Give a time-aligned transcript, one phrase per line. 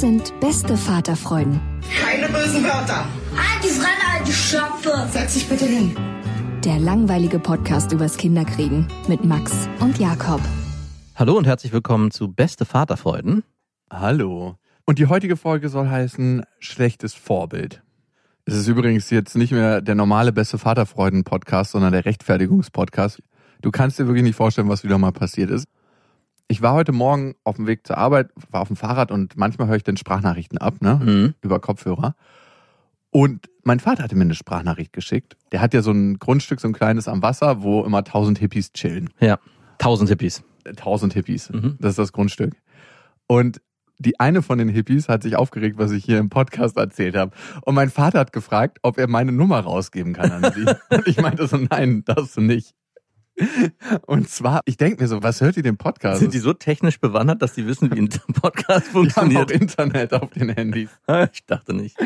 [0.00, 1.60] Das sind beste Vaterfreuden.
[2.02, 3.04] Keine bösen Wörter.
[3.36, 5.06] Alte Fremde, alte Schöpfe.
[5.10, 5.94] Setz dich bitte hin.
[6.64, 10.40] Der langweilige Podcast übers Kinderkriegen mit Max und Jakob.
[11.16, 13.44] Hallo und herzlich willkommen zu Beste Vaterfreuden.
[13.90, 14.56] Hallo.
[14.86, 17.82] Und die heutige Folge soll heißen Schlechtes Vorbild.
[18.46, 23.22] Es ist übrigens jetzt nicht mehr der normale Beste Vaterfreuden-Podcast, sondern der Rechtfertigungs-Podcast.
[23.60, 25.66] Du kannst dir wirklich nicht vorstellen, was wieder mal passiert ist.
[26.50, 29.68] Ich war heute Morgen auf dem Weg zur Arbeit, war auf dem Fahrrad und manchmal
[29.68, 31.00] höre ich dann Sprachnachrichten ab, ne?
[31.00, 31.34] Mhm.
[31.42, 32.16] Über Kopfhörer.
[33.10, 35.36] Und mein Vater hatte mir eine Sprachnachricht geschickt.
[35.52, 38.72] Der hat ja so ein Grundstück, so ein kleines am Wasser, wo immer tausend Hippies
[38.72, 39.10] chillen.
[39.20, 39.38] Ja,
[39.78, 40.42] tausend Hippies.
[40.74, 41.50] Tausend Hippies.
[41.50, 41.76] Mhm.
[41.78, 42.56] Das ist das Grundstück.
[43.28, 43.60] Und
[44.00, 47.30] die eine von den Hippies hat sich aufgeregt, was ich hier im Podcast erzählt habe.
[47.62, 50.64] Und mein Vater hat gefragt, ob er meine Nummer rausgeben kann an sie.
[50.96, 52.74] Und ich meinte so, nein, darfst du nicht.
[54.06, 56.20] Und zwar, ich denke mir so, was hört ihr den Podcast?
[56.20, 59.50] Sind die so technisch bewandert, dass die wissen, wie ein Podcast funktioniert?
[59.50, 60.90] Die haben auch Internet auf den Handys.
[61.32, 61.96] Ich dachte nicht.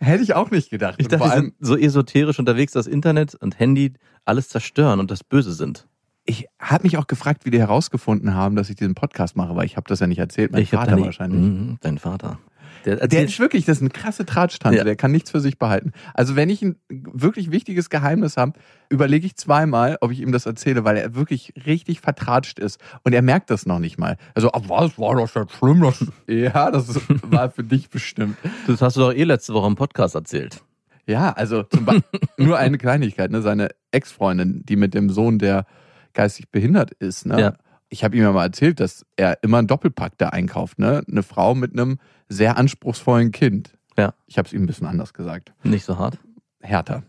[0.00, 0.96] Hätte ich auch nicht gedacht.
[0.98, 3.92] Ich dachte, vor allem so esoterisch unterwegs, dass Internet und Handy
[4.24, 5.86] alles zerstören und das Böse sind
[6.26, 9.64] ich habe mich auch gefragt, wie die herausgefunden haben, dass ich diesen Podcast mache, weil
[9.64, 10.52] ich habe das ja nicht erzählt.
[10.52, 11.40] Mein ich Vater wahrscheinlich.
[11.40, 12.38] Mh, dein Vater.
[12.86, 14.84] Der, der ist wirklich, das ist eine krasse Tratschtante, ja.
[14.84, 15.92] der kann nichts für sich behalten.
[16.14, 18.52] Also wenn ich ein wirklich wichtiges Geheimnis habe,
[18.88, 23.12] überlege ich zweimal, ob ich ihm das erzähle, weil er wirklich richtig vertratscht ist und
[23.12, 24.16] er merkt das noch nicht mal.
[24.34, 25.80] Also, ach, was war das jetzt schlimm?
[25.80, 28.36] Das, ja, das war für dich bestimmt.
[28.68, 30.62] Das hast du doch eh letzte Woche im Podcast erzählt.
[31.08, 33.42] Ja, also zum Beispiel nur eine Kleinigkeit, ne?
[33.42, 35.66] Seine Ex-Freundin, die mit dem Sohn der
[36.14, 37.40] geistig behindert ist, ne?
[37.40, 37.52] Ja.
[37.88, 41.02] Ich habe ihm ja mal erzählt, dass er immer einen Doppelpack da einkauft, ne?
[41.08, 41.98] Eine Frau mit einem
[42.28, 43.76] sehr anspruchsvollen Kind.
[43.96, 44.14] Ja.
[44.26, 45.52] Ich habe es ihm ein bisschen anders gesagt.
[45.62, 46.18] Nicht so hart?
[46.60, 47.02] Härter.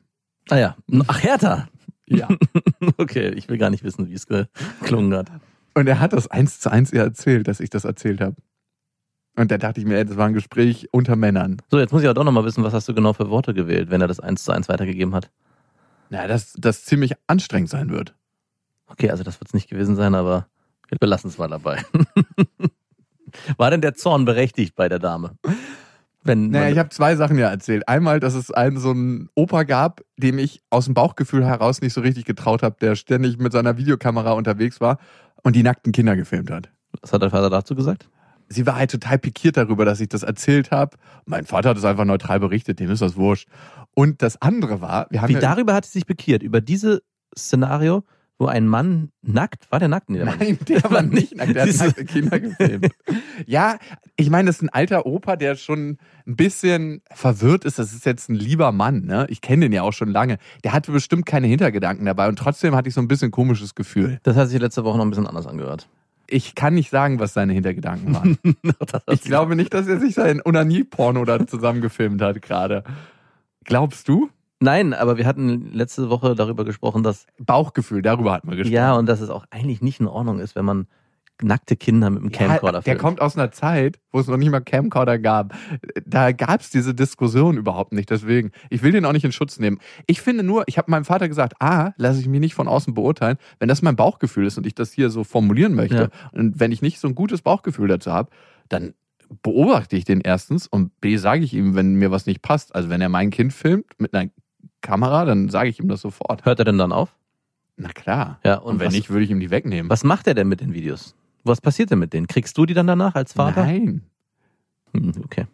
[0.49, 0.77] Ah ja.
[1.07, 1.67] Ach, härter?
[2.05, 2.29] Ja.
[2.97, 5.29] okay, ich will gar nicht wissen, wie es geklungen hat.
[5.73, 8.35] Und er hat das eins zu eins ihr erzählt, dass ich das erzählt habe.
[9.35, 11.61] Und da dachte ich mir, das war ein Gespräch unter Männern.
[11.69, 13.91] So, jetzt muss ich auch doch nochmal wissen, was hast du genau für Worte gewählt,
[13.91, 15.29] wenn er das eins zu eins weitergegeben hat?
[16.09, 18.15] Na, dass das ziemlich anstrengend sein wird.
[18.87, 20.47] Okay, also das wird es nicht gewesen sein, aber
[20.87, 21.83] wir belassen es mal dabei.
[23.57, 25.37] War denn der Zorn berechtigt bei der Dame?
[26.23, 27.87] Wenn naja, ich habe zwei Sachen ja erzählt.
[27.87, 31.93] Einmal, dass es einen so einen Opa gab, dem ich aus dem Bauchgefühl heraus nicht
[31.93, 34.97] so richtig getraut habe, der ständig mit seiner Videokamera unterwegs war
[35.43, 36.69] und die nackten Kinder gefilmt hat.
[37.01, 38.09] Was hat dein Vater dazu gesagt?
[38.49, 40.97] Sie war halt total pikiert darüber, dass ich das erzählt habe.
[41.25, 43.47] Mein Vater hat es einfach neutral berichtet, dem ist das wurscht.
[43.93, 45.29] Und das andere war, wir haben.
[45.29, 46.43] Wie ja darüber hat sie sich pikiert?
[46.43, 47.01] Über dieses
[47.37, 48.03] Szenario?
[48.39, 50.09] Wo ein Mann nackt, war der nackt?
[50.09, 52.93] Nee, der Nein, der war nicht nackt, der hat nackte Kinder gefilmt.
[53.45, 53.77] ja,
[54.15, 57.79] ich meine, das ist ein alter Opa, der schon ein bisschen verwirrt ist.
[57.79, 59.25] Das ist jetzt ein lieber Mann, ne?
[59.29, 60.37] Ich kenne den ja auch schon lange.
[60.63, 64.19] Der hatte bestimmt keine Hintergedanken dabei und trotzdem hatte ich so ein bisschen komisches Gefühl.
[64.23, 65.87] Das hat sich letzte Woche noch ein bisschen anders angehört.
[66.29, 68.37] Ich kann nicht sagen, was seine Hintergedanken waren.
[69.09, 72.83] ich glaube nicht, dass er sich sein Onanie-Porno da zusammengefilmt hat gerade.
[73.63, 74.29] Glaubst du?
[74.59, 77.27] Nein, aber wir hatten letzte Woche darüber gesprochen, dass.
[77.39, 78.73] Bauchgefühl, darüber hatten wir gesprochen.
[78.73, 80.87] Ja, und dass es auch eigentlich nicht in Ordnung ist, wenn man
[81.41, 84.49] nackte Kinder mit einem Camcorder ja, Der kommt aus einer Zeit, wo es noch nicht
[84.49, 85.53] mal Camcorder gab.
[86.05, 88.09] Da gab es diese Diskussion überhaupt nicht.
[88.09, 89.79] Deswegen, ich will den auch nicht in Schutz nehmen.
[90.07, 92.93] Ich finde nur, ich habe meinem Vater gesagt, A, lasse ich mich nicht von außen
[92.93, 96.09] beurteilen, wenn das mein Bauchgefühl ist und ich das hier so formulieren möchte.
[96.11, 96.29] Ja.
[96.31, 98.29] Und wenn ich nicht so ein gutes Bauchgefühl dazu habe,
[98.69, 98.93] dann
[99.43, 102.73] beobachte ich den erstens und B, sage ich ihm, wenn mir was nicht passt.
[102.75, 104.29] Also wenn er mein Kind filmt mit einer
[104.87, 106.45] Kamera, dann sage ich ihm das sofort.
[106.45, 107.15] Hört er denn dann auf?
[107.75, 108.39] Na klar.
[108.43, 109.89] Ja, und, und wenn was, nicht, würde ich ihm die wegnehmen.
[109.89, 111.15] Was macht er denn mit den Videos?
[111.43, 112.27] Was passiert denn mit denen?
[112.27, 113.65] Kriegst du die dann danach als Vater?
[113.65, 114.01] Nein.
[114.93, 115.45] Hm, okay.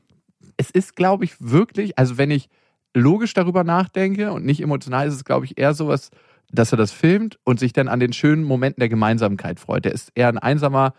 [0.57, 2.50] Es ist, glaube ich, wirklich, also wenn ich
[2.94, 6.12] logisch darüber nachdenke und nicht emotional, ist es, glaube ich, eher sowas
[6.53, 9.86] dass er das filmt und sich dann an den schönen Momenten der Gemeinsamkeit freut.
[9.86, 10.94] Der ist eher ein einsamer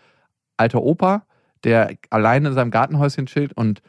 [0.57, 1.25] alter Opa,
[1.63, 3.81] der alleine in seinem Gartenhäuschen chillt und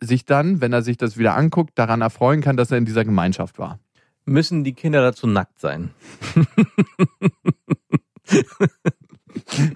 [0.00, 3.04] sich dann, wenn er sich das wieder anguckt, daran erfreuen kann, dass er in dieser
[3.04, 3.78] Gemeinschaft war.
[4.24, 5.90] Müssen die Kinder dazu nackt sein?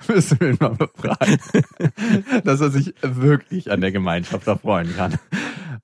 [0.09, 1.39] Müssen wir ihn mal befragen.
[2.45, 5.19] dass er sich wirklich an der Gemeinschaft erfreuen kann.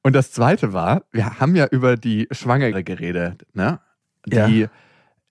[0.03, 3.81] Und das zweite war, wir haben ja über die Schwangere geredet, ne?
[4.27, 4.69] Die Ja.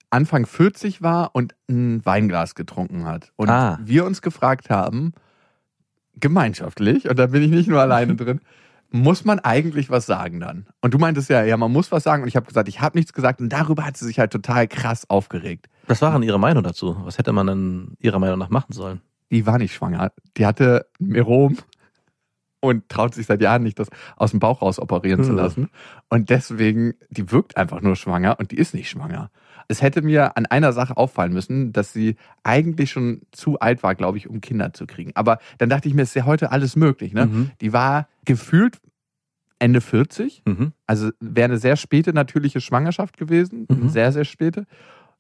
[0.09, 3.31] Anfang 40 war und ein Weinglas getrunken hat.
[3.35, 3.77] Und Ah.
[3.83, 5.11] wir uns gefragt haben,
[6.15, 8.39] gemeinschaftlich, und da bin ich nicht nur alleine drin,
[8.91, 10.67] muss man eigentlich was sagen dann?
[10.81, 12.23] Und du meintest ja, ja, man muss was sagen.
[12.23, 13.41] Und ich habe gesagt, ich habe nichts gesagt.
[13.41, 15.67] Und darüber hat sie sich halt total krass aufgeregt.
[15.87, 16.97] Was war denn Ihre Meinung dazu?
[17.03, 19.01] Was hätte man denn Ihrer Meinung nach machen sollen?
[19.29, 20.13] die war nicht schwanger.
[20.37, 21.57] Die hatte Merom
[22.61, 25.35] und traut sich seit Jahren nicht, das aus dem Bauch raus operieren zu Hm.
[25.35, 25.69] lassen.
[26.09, 29.29] Und deswegen, die wirkt einfach nur schwanger und die ist nicht schwanger.
[29.67, 33.95] Es hätte mir an einer Sache auffallen müssen, dass sie eigentlich schon zu alt war,
[33.95, 35.11] glaube ich, um Kinder zu kriegen.
[35.15, 37.13] Aber dann dachte ich mir, es ist ja heute alles möglich.
[37.13, 37.25] Ne?
[37.25, 37.51] Mhm.
[37.59, 38.79] Die war gefühlt
[39.59, 40.71] Ende 40, Mhm.
[40.85, 43.89] also wäre eine sehr späte natürliche Schwangerschaft gewesen, Mhm.
[43.89, 44.65] sehr, sehr späte.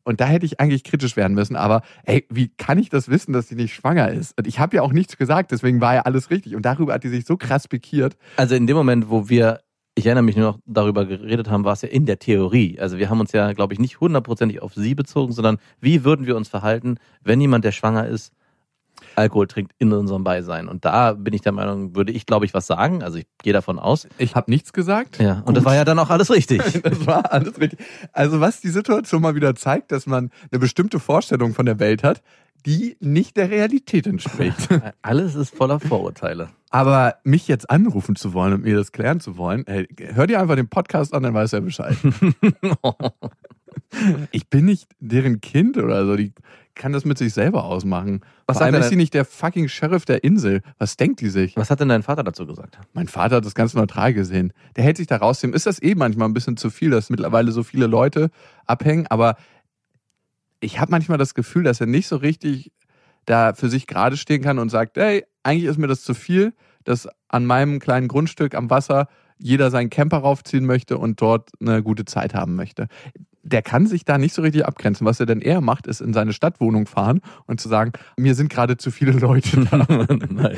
[0.03, 1.57] Und da hätte ich eigentlich kritisch werden müssen.
[1.57, 4.37] Aber ey, wie kann ich das wissen, dass sie nicht schwanger ist?
[4.37, 6.55] Und ich habe ja auch nichts gesagt, deswegen war ja alles richtig.
[6.55, 8.15] Und darüber hat die sich so krass pikiert.
[8.37, 9.59] Also in dem Moment, wo wir,
[9.97, 12.79] ich erinnere mich nur noch, darüber geredet haben, war es ja in der Theorie.
[12.79, 16.27] Also wir haben uns ja, glaube ich, nicht hundertprozentig auf sie bezogen, sondern wie würden
[16.27, 18.31] wir uns verhalten, wenn jemand, der schwanger ist,
[19.15, 20.67] Alkohol trinkt in unserem Beisein.
[20.67, 23.03] Und da bin ich der Meinung, würde ich, glaube ich, was sagen.
[23.03, 24.07] Also ich gehe davon aus.
[24.17, 25.19] Ich habe nichts gesagt.
[25.19, 26.61] Ja, und das war ja dann auch alles richtig.
[26.83, 27.79] Das war alles richtig.
[28.13, 32.03] Also was die Situation mal wieder zeigt, dass man eine bestimmte Vorstellung von der Welt
[32.03, 32.21] hat,
[32.65, 34.69] die nicht der Realität entspricht.
[35.01, 36.49] Alles ist voller Vorurteile.
[36.69, 40.41] Aber mich jetzt anrufen zu wollen und mir das klären zu wollen, ey, hör dir
[40.41, 41.95] einfach den Podcast an, dann weiß er Bescheid.
[44.31, 46.15] Ich bin nicht deren Kind oder so.
[46.15, 46.33] Die
[46.75, 48.21] kann das mit sich selber ausmachen.
[48.45, 50.61] Was Vor allem ist sie nicht der fucking Sheriff der Insel.
[50.77, 51.55] Was denkt die sich?
[51.57, 52.77] Was hat denn dein Vater dazu gesagt?
[52.93, 54.53] Mein Vater hat das ganz neutral gesehen.
[54.75, 55.39] Der hält sich da raus.
[55.39, 58.29] Dem ist das eh manchmal ein bisschen zu viel, dass mittlerweile so viele Leute
[58.65, 59.07] abhängen.
[59.07, 59.37] Aber
[60.59, 62.71] ich habe manchmal das Gefühl, dass er nicht so richtig
[63.25, 66.53] da für sich gerade stehen kann und sagt, hey, eigentlich ist mir das zu viel,
[66.83, 69.07] dass an meinem kleinen Grundstück am Wasser
[69.37, 72.87] jeder seinen Camper raufziehen möchte und dort eine gute Zeit haben möchte.
[73.43, 75.05] Der kann sich da nicht so richtig abgrenzen.
[75.05, 78.49] Was er denn eher macht, ist in seine Stadtwohnung fahren und zu sagen, mir sind
[78.49, 80.51] gerade zu viele Leute da.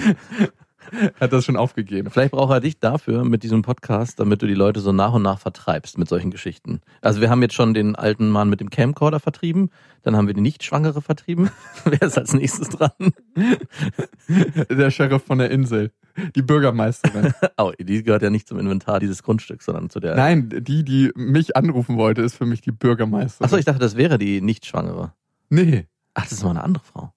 [1.20, 2.10] Hat das schon aufgegeben.
[2.10, 5.22] Vielleicht braucht er dich dafür mit diesem Podcast, damit du die Leute so nach und
[5.22, 6.82] nach vertreibst mit solchen Geschichten.
[7.02, 9.70] Also wir haben jetzt schon den alten Mann mit dem Camcorder vertrieben,
[10.04, 11.50] dann haben wir die Nicht-Schwangere vertrieben.
[11.86, 12.92] Wer ist als nächstes dran?
[14.70, 15.92] Der Sheriff von der Insel.
[16.36, 17.34] Die Bürgermeisterin.
[17.58, 20.16] Oh, die gehört ja nicht zum Inventar dieses Grundstücks, sondern zu der.
[20.16, 23.46] Nein, die, die mich anrufen wollte, ist für mich die Bürgermeisterin.
[23.46, 25.14] Achso, ich dachte, das wäre die Nicht-Schwangere.
[25.50, 25.88] nee.
[26.16, 27.14] Ach, das ist mal eine andere Frau.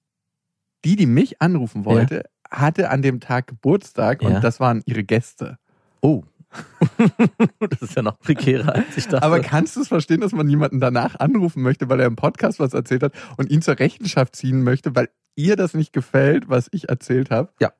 [0.84, 4.28] Die, die mich anrufen wollte, hatte an dem Tag Geburtstag Ja.
[4.28, 5.58] und das waren ihre Gäste.
[6.00, 6.22] Oh.
[7.60, 9.24] das ist ja noch prekärer, als ich dachte.
[9.24, 12.60] Aber kannst du es verstehen, dass man jemanden danach anrufen möchte, weil er im Podcast
[12.60, 16.68] was erzählt hat und ihn zur Rechenschaft ziehen möchte, weil ihr das nicht gefällt, was
[16.72, 17.50] ich erzählt habe?
[17.58, 17.72] Ja.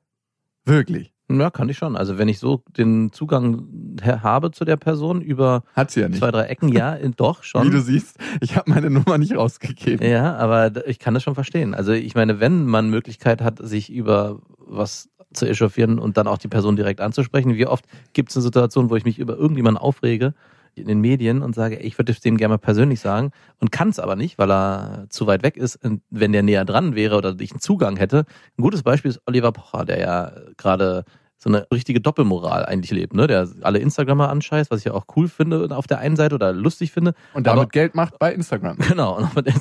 [0.65, 1.12] Wirklich.
[1.39, 1.95] Ja, kann ich schon.
[1.95, 6.69] Also wenn ich so den Zugang habe zu der Person über ja zwei, drei Ecken,
[6.69, 7.67] ja, doch schon.
[7.67, 10.07] Wie du siehst, ich habe meine Nummer nicht rausgegeben.
[10.07, 11.73] Ja, aber ich kann das schon verstehen.
[11.73, 16.37] Also ich meine, wenn man Möglichkeit hat, sich über was zu echauffieren und dann auch
[16.37, 19.81] die Person direkt anzusprechen, wie oft gibt es eine Situation, wo ich mich über irgendjemanden
[19.81, 20.33] aufrege
[20.75, 23.89] in den Medien und sage, ich würde es dem gerne mal persönlich sagen und kann
[23.89, 25.83] es aber nicht, weil er zu weit weg ist.
[25.83, 28.25] Und wenn der näher dran wäre oder ich einen Zugang hätte.
[28.57, 31.05] Ein gutes Beispiel ist Oliver Pocher, der ja gerade
[31.43, 33.27] so eine richtige Doppelmoral eigentlich lebt, ne?
[33.27, 36.53] Der alle Instagrammer anscheißt, was ich ja auch cool finde auf der einen Seite oder
[36.53, 37.13] lustig finde.
[37.33, 38.77] Und damit Aber- Geld macht bei Instagram.
[38.93, 39.19] Genau,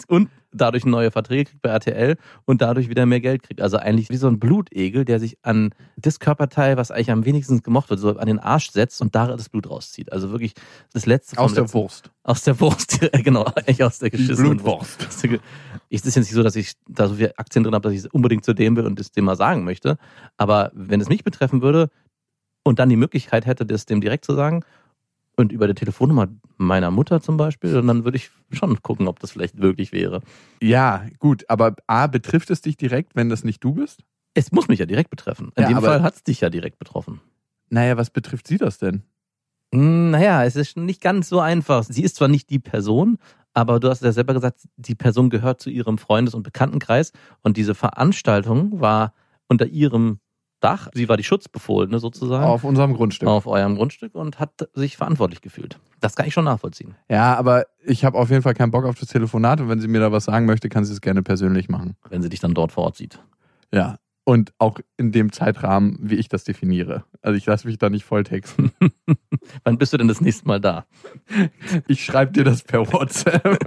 [0.09, 3.61] und, dadurch neue Verträge kriegt bei RTL und dadurch wieder mehr Geld kriegt.
[3.63, 7.63] Also eigentlich wie so ein Blutegel, der sich an das Körperteil, was eigentlich am wenigsten
[7.63, 10.13] gemocht wird, so an den Arsch setzt und da das Blut rauszieht.
[10.13, 10.53] Also wirklich
[10.93, 11.79] das letzte Aus der letzten.
[11.79, 12.11] Wurst.
[12.23, 15.03] Aus der Wurst, genau, eigentlich aus der geschissenen Blutwurst.
[15.05, 15.41] Wurst.
[15.95, 18.13] Es ist jetzt nicht so, dass ich da so viel Aktien drin habe, dass ich
[18.15, 19.99] unbedingt zu dem will und das dem mal sagen möchte.
[20.39, 21.91] Aber wenn es mich betreffen würde
[22.65, 24.65] und dann die Möglichkeit hätte, das dem direkt zu sagen
[25.37, 29.33] und über die Telefonnummer meiner Mutter zum Beispiel, dann würde ich schon gucken, ob das
[29.33, 30.23] vielleicht wirklich wäre.
[30.63, 34.03] Ja, gut, aber A, betrifft es dich direkt, wenn das nicht du bist?
[34.35, 35.53] Es muss mich ja direkt betreffen.
[35.57, 37.21] In Ja, dem Fall hat es dich ja direkt betroffen.
[37.69, 39.03] Naja, was betrifft sie das denn?
[39.75, 41.85] Hm, Naja, es ist nicht ganz so einfach.
[41.85, 43.19] Sie ist zwar nicht die Person,
[43.55, 47.57] aber du hast ja selber gesagt, die Person gehört zu ihrem Freundes- und Bekanntenkreis und
[47.57, 49.15] diese Veranstaltung war
[49.49, 50.19] unter ihrem
[50.61, 50.89] Dach.
[50.95, 53.29] Sie war die Schutzbefohlene sozusagen Auf unserem Grundstück.
[53.29, 55.81] auf eurem Grundstück und hat sich verantwortlich gefühlt.
[56.01, 56.95] Das kann ich schon nachvollziehen.
[57.11, 59.89] Ja, aber ich habe auf jeden Fall keinen Bock auf das Telefonat und wenn sie
[59.89, 61.97] mir da was sagen möchte, kann sie es gerne persönlich machen.
[62.11, 63.21] wenn sie dich dann dort vor Ort sieht.
[63.73, 63.99] Ja.
[64.25, 67.03] Und auch in dem Zeitrahmen, wie ich das definiere.
[67.23, 68.71] Also ich lasse mich da nicht volltexten.
[69.65, 70.87] Wann bist du denn das nächste Mal da?
[71.87, 73.59] Ich schreibe dir das per WhatsApp.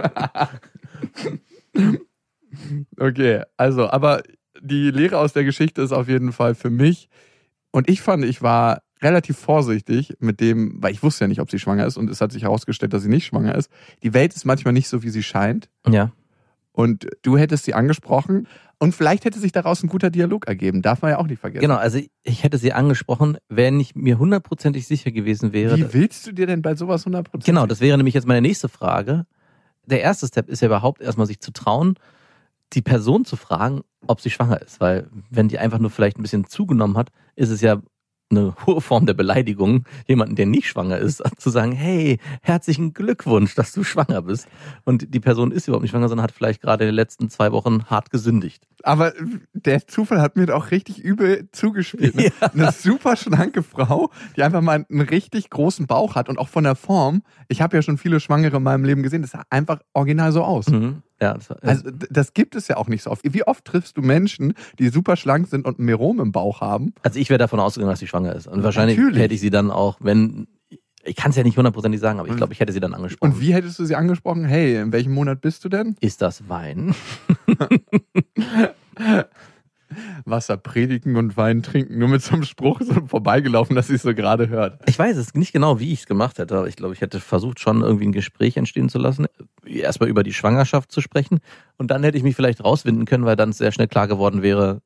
[2.98, 4.22] okay, also, aber
[4.60, 7.08] die Lehre aus der Geschichte ist auf jeden Fall für mich.
[7.70, 11.50] Und ich fand, ich war relativ vorsichtig mit dem, weil ich wusste ja nicht, ob
[11.50, 13.70] sie schwanger ist und es hat sich herausgestellt, dass sie nicht schwanger ist.
[14.02, 15.68] Die Welt ist manchmal nicht so, wie sie scheint.
[15.86, 16.12] Ja.
[16.76, 18.46] Und du hättest sie angesprochen
[18.78, 20.82] und vielleicht hätte sich daraus ein guter Dialog ergeben.
[20.82, 21.62] Darf man ja auch nicht vergessen.
[21.62, 25.78] Genau, also ich hätte sie angesprochen, wenn ich mir hundertprozentig sicher gewesen wäre.
[25.78, 27.46] Wie willst du dir denn bei sowas 100%?
[27.46, 29.24] Genau, das wäre nämlich jetzt meine nächste Frage.
[29.86, 31.94] Der erste Step ist ja überhaupt erstmal sich zu trauen,
[32.74, 34.78] die Person zu fragen, ob sie schwanger ist.
[34.78, 37.80] Weil wenn die einfach nur vielleicht ein bisschen zugenommen hat, ist es ja
[38.30, 43.54] eine hohe Form der Beleidigung, jemanden, der nicht schwanger ist, zu sagen, hey, herzlichen Glückwunsch,
[43.54, 44.48] dass du schwanger bist.
[44.84, 47.52] Und die Person ist überhaupt nicht schwanger, sondern hat vielleicht gerade in den letzten zwei
[47.52, 48.66] Wochen hart gesündigt.
[48.86, 49.12] Aber
[49.52, 52.14] der Zufall hat mir doch richtig übel zugespielt.
[52.14, 52.30] Ne?
[52.40, 56.62] Eine super schlanke Frau, die einfach mal einen richtig großen Bauch hat und auch von
[56.62, 57.22] der Form.
[57.48, 59.22] Ich habe ja schon viele Schwangere in meinem Leben gesehen.
[59.22, 60.68] Das sah einfach original so aus.
[60.68, 61.02] Mhm.
[61.20, 63.22] Ja, das war, Also das gibt es ja auch nicht so oft.
[63.24, 66.94] Wie oft triffst du Menschen, die super schlank sind und ein Merom im Bauch haben?
[67.02, 68.46] Also ich wäre davon ausgegangen, dass sie schwanger ist.
[68.46, 69.20] Und wahrscheinlich Natürlich.
[69.20, 70.46] hätte ich sie dann auch, wenn,
[71.06, 73.32] ich kann es ja nicht hundertprozentig sagen, aber ich glaube, ich hätte sie dann angesprochen.
[73.32, 74.44] Und wie hättest du sie angesprochen?
[74.44, 75.96] Hey, in welchem Monat bist du denn?
[76.00, 76.94] Ist das Wein?
[80.24, 81.98] Wasser predigen und Wein trinken.
[81.98, 84.80] Nur mit so einem Spruch so vorbeigelaufen, dass sie es so gerade hört.
[84.88, 87.20] Ich weiß es nicht genau, wie ich es gemacht hätte, aber ich glaube, ich hätte
[87.20, 89.26] versucht, schon irgendwie ein Gespräch entstehen zu lassen.
[89.64, 91.38] Erstmal über die Schwangerschaft zu sprechen.
[91.78, 94.82] Und dann hätte ich mich vielleicht rauswinden können, weil dann sehr schnell klar geworden wäre,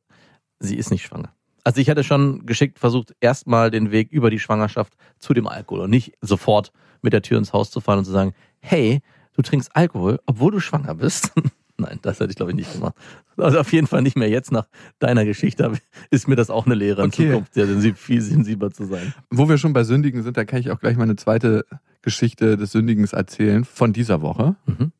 [0.58, 1.32] sie ist nicht schwanger.
[1.64, 5.80] Also ich hätte schon geschickt versucht, erstmal den Weg über die Schwangerschaft zu dem Alkohol
[5.80, 9.00] und nicht sofort mit der Tür ins Haus zu fahren und zu sagen, hey,
[9.34, 11.32] du trinkst Alkohol, obwohl du schwanger bist.
[11.78, 12.94] Nein, das hätte ich glaube ich nicht gemacht.
[13.38, 14.66] Also auf jeden Fall nicht mehr jetzt nach
[14.98, 15.72] deiner Geschichte
[16.10, 17.28] ist mir das auch eine Lehre in Okay.
[17.30, 19.14] Zukunft, sehr sensi- viel sensibler zu sein.
[19.30, 21.64] Wo wir schon bei Sündigen sind, da kann ich auch gleich meine zweite
[22.02, 24.56] Geschichte des Sündigens erzählen von dieser Woche.
[24.66, 24.92] Mhm.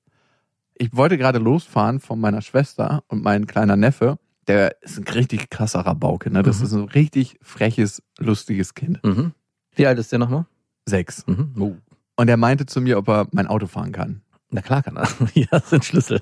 [0.74, 4.18] Ich wollte gerade losfahren von meiner Schwester und mein kleiner Neffe.
[4.48, 6.30] Der ist ein richtig krasser Rabauke.
[6.30, 6.42] Ne?
[6.42, 6.64] Das Mhm.
[6.64, 9.02] ist ein richtig freches, lustiges Kind.
[9.04, 9.32] Mhm.
[9.74, 10.46] Wie alt ist der nochmal?
[10.86, 11.26] Sechs.
[11.26, 11.52] Mhm.
[11.58, 11.76] Oh.
[12.16, 14.22] Und er meinte zu mir, ob er mein Auto fahren kann.
[14.50, 15.08] Na klar kann er.
[15.34, 16.20] Ja, das sind Schlüssel.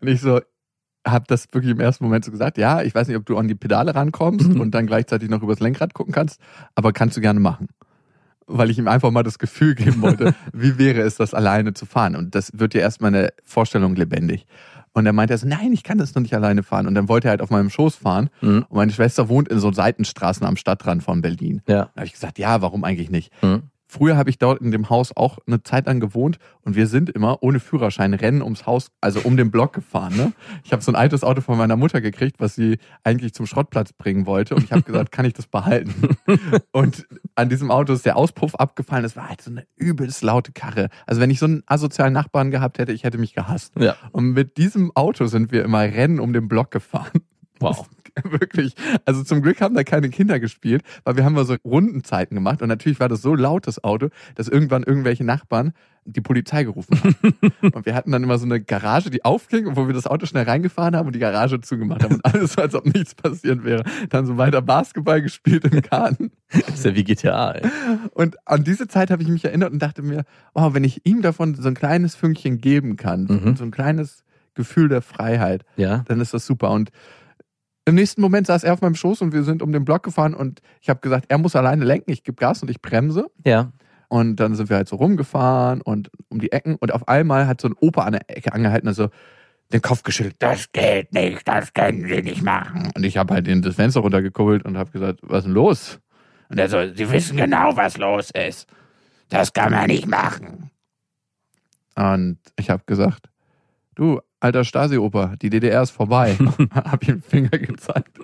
[0.00, 0.40] Und ich so,
[1.06, 3.48] habe das wirklich im ersten Moment so gesagt, ja, ich weiß nicht, ob du an
[3.48, 4.60] die Pedale rankommst Mhm.
[4.60, 6.40] und dann gleichzeitig noch übers Lenkrad gucken kannst,
[6.74, 7.68] aber kannst du gerne machen.
[8.46, 11.86] Weil ich ihm einfach mal das Gefühl geben wollte, wie wäre es, das alleine zu
[11.86, 12.16] fahren?
[12.16, 14.46] Und das wird ja erst meine Vorstellung lebendig.
[14.98, 16.88] Und er meinte er so, nein, ich kann das noch nicht alleine fahren.
[16.88, 18.30] Und dann wollte er halt auf meinem Schoß fahren.
[18.40, 18.66] Mhm.
[18.68, 21.62] Und meine Schwester wohnt in so Seitenstraßen am Stadtrand von Berlin.
[21.68, 21.90] Ja.
[21.94, 23.32] Da habe ich gesagt, ja, warum eigentlich nicht?
[23.42, 23.62] Mhm.
[23.90, 27.08] Früher habe ich dort in dem Haus auch eine Zeit lang gewohnt und wir sind
[27.08, 30.14] immer ohne Führerschein Rennen ums Haus, also um den Block gefahren.
[30.14, 30.32] Ne?
[30.62, 33.94] Ich habe so ein altes Auto von meiner Mutter gekriegt, was sie eigentlich zum Schrottplatz
[33.94, 36.16] bringen wollte und ich habe gesagt, kann ich das behalten?
[36.70, 39.02] Und an diesem Auto ist der Auspuff abgefallen.
[39.02, 40.90] Das war halt so eine übelst laute Karre.
[41.06, 43.72] Also wenn ich so einen asozialen Nachbarn gehabt hätte, ich hätte mich gehasst.
[43.78, 43.96] Ja.
[44.12, 47.22] Und mit diesem Auto sind wir immer Rennen um den Block gefahren.
[47.60, 47.88] Wow.
[48.30, 48.74] Wirklich.
[49.04, 52.62] Also zum Glück haben da keine Kinder gespielt, weil wir haben mal so Rundenzeiten gemacht
[52.62, 55.72] und natürlich war das so laut, das Auto, dass irgendwann irgendwelche Nachbarn
[56.04, 57.16] die Polizei gerufen haben.
[57.74, 60.44] und wir hatten dann immer so eine Garage, die aufging, wo wir das Auto schnell
[60.44, 63.84] reingefahren haben und die Garage zugemacht haben und alles so, als ob nichts passiert wäre.
[64.08, 66.30] Dann so weiter Basketball gespielt im Garten.
[66.72, 67.68] Ist ja wie GTA, ey.
[68.14, 71.20] Und an diese Zeit habe ich mich erinnert und dachte mir, oh, wenn ich ihm
[71.20, 73.56] davon so ein kleines Fünkchen geben kann, Mhm.
[73.56, 76.04] so ein kleines Gefühl der Freiheit, Ja.
[76.08, 76.70] dann ist das super.
[76.70, 76.90] Und
[77.88, 80.34] im nächsten Moment saß er auf meinem Schoß und wir sind um den Block gefahren
[80.34, 83.26] und ich habe gesagt, er muss alleine lenken, ich gebe Gas und ich bremse.
[83.44, 83.72] Ja.
[84.08, 87.60] Und dann sind wir halt so rumgefahren und um die Ecken und auf einmal hat
[87.60, 89.10] so ein Opa an der Ecke angehalten, also
[89.72, 92.90] den Kopf geschüttelt, das geht nicht, das können Sie nicht machen.
[92.96, 96.00] Und ich habe halt den das Fenster runtergekuppelt und habe gesagt, was ist denn los?
[96.48, 98.66] Und er so, Sie wissen genau, was los ist.
[99.28, 100.70] Das kann man nicht machen.
[101.94, 103.28] Und ich habe gesagt,
[103.94, 106.36] du, alter Stasi-Opa, die DDR ist vorbei.
[106.74, 108.18] hab ihm den Finger gezeigt.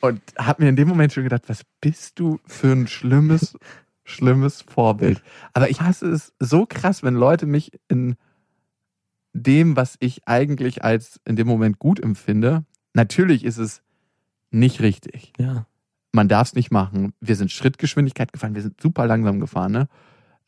[0.00, 3.56] Und hab mir in dem Moment schon gedacht, was bist du für ein schlimmes,
[4.04, 5.22] schlimmes Vorbild.
[5.52, 8.16] Aber ich hasse es so krass, wenn Leute mich in
[9.32, 12.64] dem, was ich eigentlich als in dem Moment gut empfinde,
[12.94, 13.82] natürlich ist es
[14.50, 15.32] nicht richtig.
[15.38, 15.66] Ja.
[16.12, 17.12] Man darf es nicht machen.
[17.20, 19.88] Wir sind Schrittgeschwindigkeit gefahren, wir sind super langsam gefahren, ne?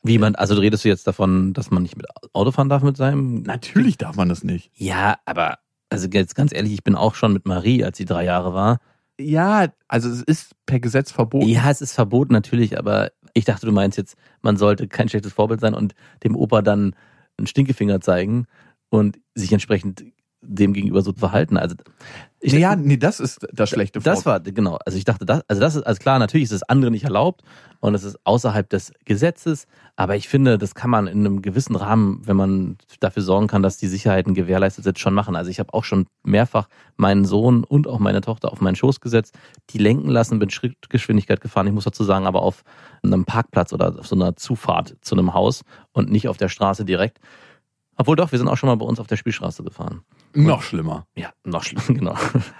[0.02, 2.96] Wie man, also redest du jetzt davon, dass man nicht mit Auto fahren darf mit
[2.96, 3.42] seinem?
[3.42, 4.70] Natürlich darf man das nicht.
[4.74, 5.58] Ja, aber,
[5.90, 8.78] also jetzt ganz ehrlich, ich bin auch schon mit Marie, als sie drei Jahre war,
[9.20, 11.48] Ja, also es ist per Gesetz verboten.
[11.48, 15.32] Ja, es ist verboten natürlich, aber ich dachte, du meinst jetzt, man sollte kein schlechtes
[15.32, 16.94] Vorbild sein und dem Opa dann
[17.36, 18.46] einen Stinkefinger zeigen
[18.90, 20.04] und sich entsprechend
[20.48, 21.56] dem gegenüber so verhalten.
[21.56, 21.76] Also
[22.40, 24.78] ich, ja, nee, das ist das schlechte das war genau.
[24.86, 26.18] Also ich dachte, das, also das ist also klar.
[26.18, 27.42] Natürlich ist das andere nicht erlaubt
[27.80, 29.66] und es ist außerhalb des Gesetzes.
[29.96, 33.62] Aber ich finde, das kann man in einem gewissen Rahmen, wenn man dafür sorgen kann,
[33.62, 35.34] dass die Sicherheiten gewährleistet sind, schon machen.
[35.34, 39.00] Also ich habe auch schon mehrfach meinen Sohn und auch meine Tochter auf meinen Schoß
[39.00, 39.36] gesetzt,
[39.70, 41.66] die lenken lassen, bin Schrittgeschwindigkeit gefahren.
[41.66, 42.62] Ich muss dazu sagen, aber auf
[43.02, 46.84] einem Parkplatz oder auf so einer Zufahrt zu einem Haus und nicht auf der Straße
[46.84, 47.18] direkt.
[47.98, 50.02] Obwohl doch, wir sind auch schon mal bei uns auf der Spielstraße gefahren.
[50.34, 51.06] Noch schlimmer.
[51.16, 52.14] Ja, noch schlimmer, genau.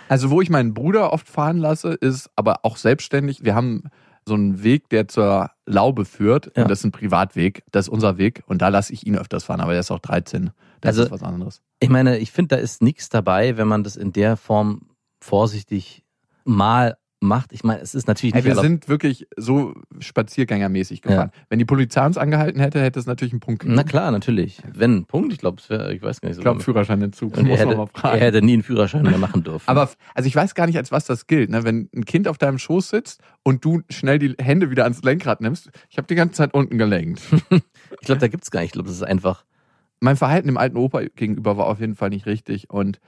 [0.09, 3.45] Also, wo ich meinen Bruder oft fahren lasse, ist aber auch selbstständig.
[3.45, 3.85] Wir haben
[4.27, 6.53] so einen Weg, der zur Laube führt.
[6.57, 6.63] Ja.
[6.65, 7.63] Und das ist ein Privatweg.
[7.71, 8.43] Das ist unser Weg.
[8.47, 9.61] Und da lasse ich ihn öfters fahren.
[9.61, 10.51] Aber er ist auch 13.
[10.81, 11.63] Das Also- ist was anderes.
[11.81, 14.89] Ich meine, ich finde, da ist nichts dabei, wenn man das in der Form
[15.23, 16.05] vorsichtig
[16.45, 17.53] mal macht.
[17.53, 18.67] Ich meine, es ist natürlich Hey, nicht wir erlaubt.
[18.67, 21.31] sind wirklich so spaziergängermäßig gefahren.
[21.49, 24.61] Wenn die Polizei uns angehalten hätte, hätte es natürlich einen Punkt Na klar, natürlich.
[24.73, 26.41] Wenn, Punkt, ich glaube, es wäre, ich weiß gar nicht so.
[26.41, 27.37] Ich glaube, Führerschein in Zug.
[27.37, 28.19] und er Muss man hätte, mal er fragen.
[28.21, 29.65] hätte nie einen Führerschein mehr machen dürfen.
[29.67, 31.51] Aber, also ich weiß gar nicht, als was das gilt.
[31.51, 31.65] Ne?
[31.65, 35.41] Wenn ein Kind auf deinem Schoß sitzt und du schnell die Hände wieder ans Lenkrad
[35.41, 35.71] nimmst.
[35.91, 37.21] Ich habe die ganze Zeit unten gelenkt.
[37.51, 38.69] ich glaube, da gibt's gar nicht.
[38.69, 39.45] Ich glaube, das ist einfach.
[40.01, 42.71] mein Verhalten dem alten Opa gegenüber war auf jeden Fall nicht richtig.
[42.71, 43.01] Und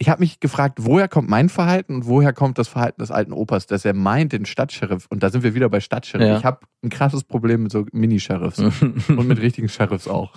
[0.00, 3.34] ich habe mich gefragt, woher kommt mein Verhalten und woher kommt das Verhalten des alten
[3.34, 6.26] Opas, dass er meint, den Stadtsheriff, und da sind wir wieder bei Stadtsheriff.
[6.26, 6.38] Ja.
[6.38, 8.58] Ich habe ein krasses Problem mit so Mini-Sheriffs
[9.08, 10.32] und mit richtigen Sheriffs auch.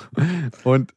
[0.65, 0.93] Und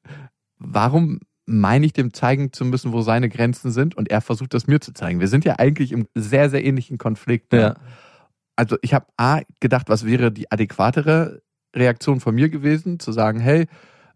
[0.58, 4.66] warum meine ich dem zeigen zu müssen, wo seine Grenzen sind und er versucht das
[4.66, 5.20] mir zu zeigen.
[5.20, 7.52] Wir sind ja eigentlich im sehr, sehr ähnlichen Konflikt.
[7.52, 7.60] ne?
[7.60, 7.74] Ja.
[8.56, 11.42] Also ich habe A gedacht, was wäre die adäquatere
[11.74, 13.66] Reaktion von mir gewesen, zu sagen, hey,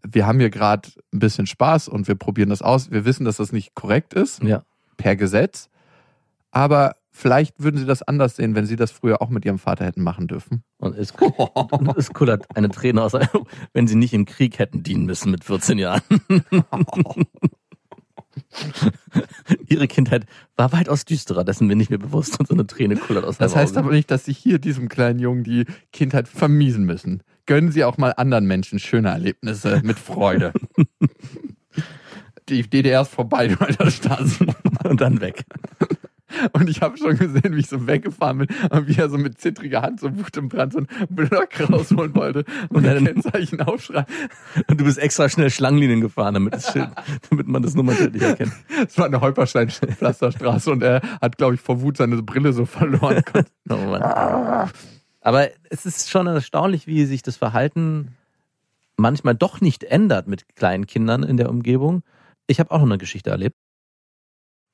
[0.07, 2.91] wir haben hier gerade ein bisschen Spaß und wir probieren das aus.
[2.91, 4.63] Wir wissen, dass das nicht korrekt ist ja.
[4.97, 5.69] per Gesetz,
[6.51, 9.85] aber vielleicht würden Sie das anders sehen, wenn Sie das früher auch mit Ihrem Vater
[9.85, 10.63] hätten machen dürfen.
[10.77, 11.13] Und es,
[11.95, 13.13] es kullert eine Träne aus,
[13.73, 16.01] wenn sie nicht im Krieg hätten dienen müssen mit 14 Jahren.
[19.67, 23.25] Ihre Kindheit war weitaus düsterer, dessen bin ich mir bewusst und so eine Träne kullert
[23.25, 23.85] aus Das heißt Auge.
[23.85, 27.23] aber nicht, dass Sie hier diesem kleinen Jungen die Kindheit vermiesen müssen.
[27.45, 30.53] Gönnen Sie auch mal anderen Menschen schöne Erlebnisse mit Freude.
[32.49, 34.45] Die DDR ist vorbei, du alter Stasi.
[34.83, 35.43] und dann weg.
[36.53, 39.39] Und ich habe schon gesehen, wie ich so weggefahren bin und wie er so mit
[39.41, 43.59] zittriger Hand so Wut im Brand so einen Block rausholen wollte und Und dann- Kennzeichen
[43.61, 44.05] aufschreiben.
[44.67, 46.87] Und du bist extra schnell Schlangenlinien gefahren, damit, das Schild,
[47.29, 48.53] damit man das Nummernschild nicht erkennt.
[48.87, 53.21] Es war eine Holperstein-Pflasterstraße und er hat, glaube ich, vor Wut seine Brille so verloren.
[53.69, 54.69] Oh Mann.
[55.21, 58.17] Aber es ist schon erstaunlich, wie sich das Verhalten
[58.97, 62.03] manchmal doch nicht ändert mit kleinen Kindern in der Umgebung.
[62.47, 63.55] Ich habe auch noch eine Geschichte erlebt.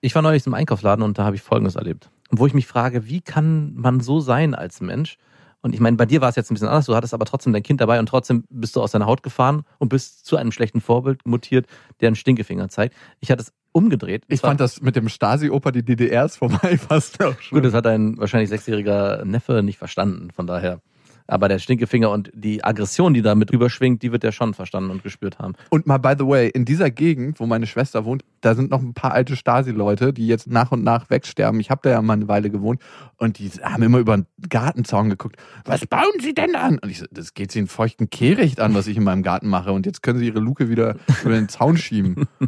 [0.01, 2.09] Ich war neulich im Einkaufsladen und da habe ich Folgendes erlebt.
[2.29, 5.17] Wo ich mich frage, wie kann man so sein als Mensch?
[5.61, 6.85] Und ich meine, bei dir war es jetzt ein bisschen anders.
[6.85, 9.63] Du hattest aber trotzdem dein Kind dabei und trotzdem bist du aus deiner Haut gefahren
[9.79, 11.65] und bist zu einem schlechten Vorbild mutiert,
[11.99, 12.95] der einen Stinkefinger zeigt.
[13.19, 14.23] Ich hatte es umgedreht.
[14.27, 17.57] Ich fand das mit dem Stasi-Oper, die DDR ist vorbei, fast auch schon.
[17.57, 20.81] Gut, das hat ein wahrscheinlich sechsjähriger Neffe nicht verstanden, von daher.
[21.27, 24.89] Aber der Stinkefinger und die Aggression, die da mit rüberschwingt, die wird er schon verstanden
[24.89, 25.55] und gespürt haben.
[25.69, 28.81] Und mal, by the way, in dieser Gegend, wo meine Schwester wohnt, da sind noch
[28.81, 31.59] ein paar alte Stasi-Leute, die jetzt nach und nach wegsterben.
[31.59, 32.81] Ich habe da ja mal eine Weile gewohnt
[33.17, 35.35] und die haben immer über den Gartenzaun geguckt.
[35.65, 36.79] Was bauen Sie denn an?
[36.79, 39.49] Und ich so, das geht Sie einen feuchten Kehricht an, was ich in meinem Garten
[39.49, 39.73] mache.
[39.73, 42.25] Und jetzt können Sie Ihre Luke wieder über den Zaun schieben.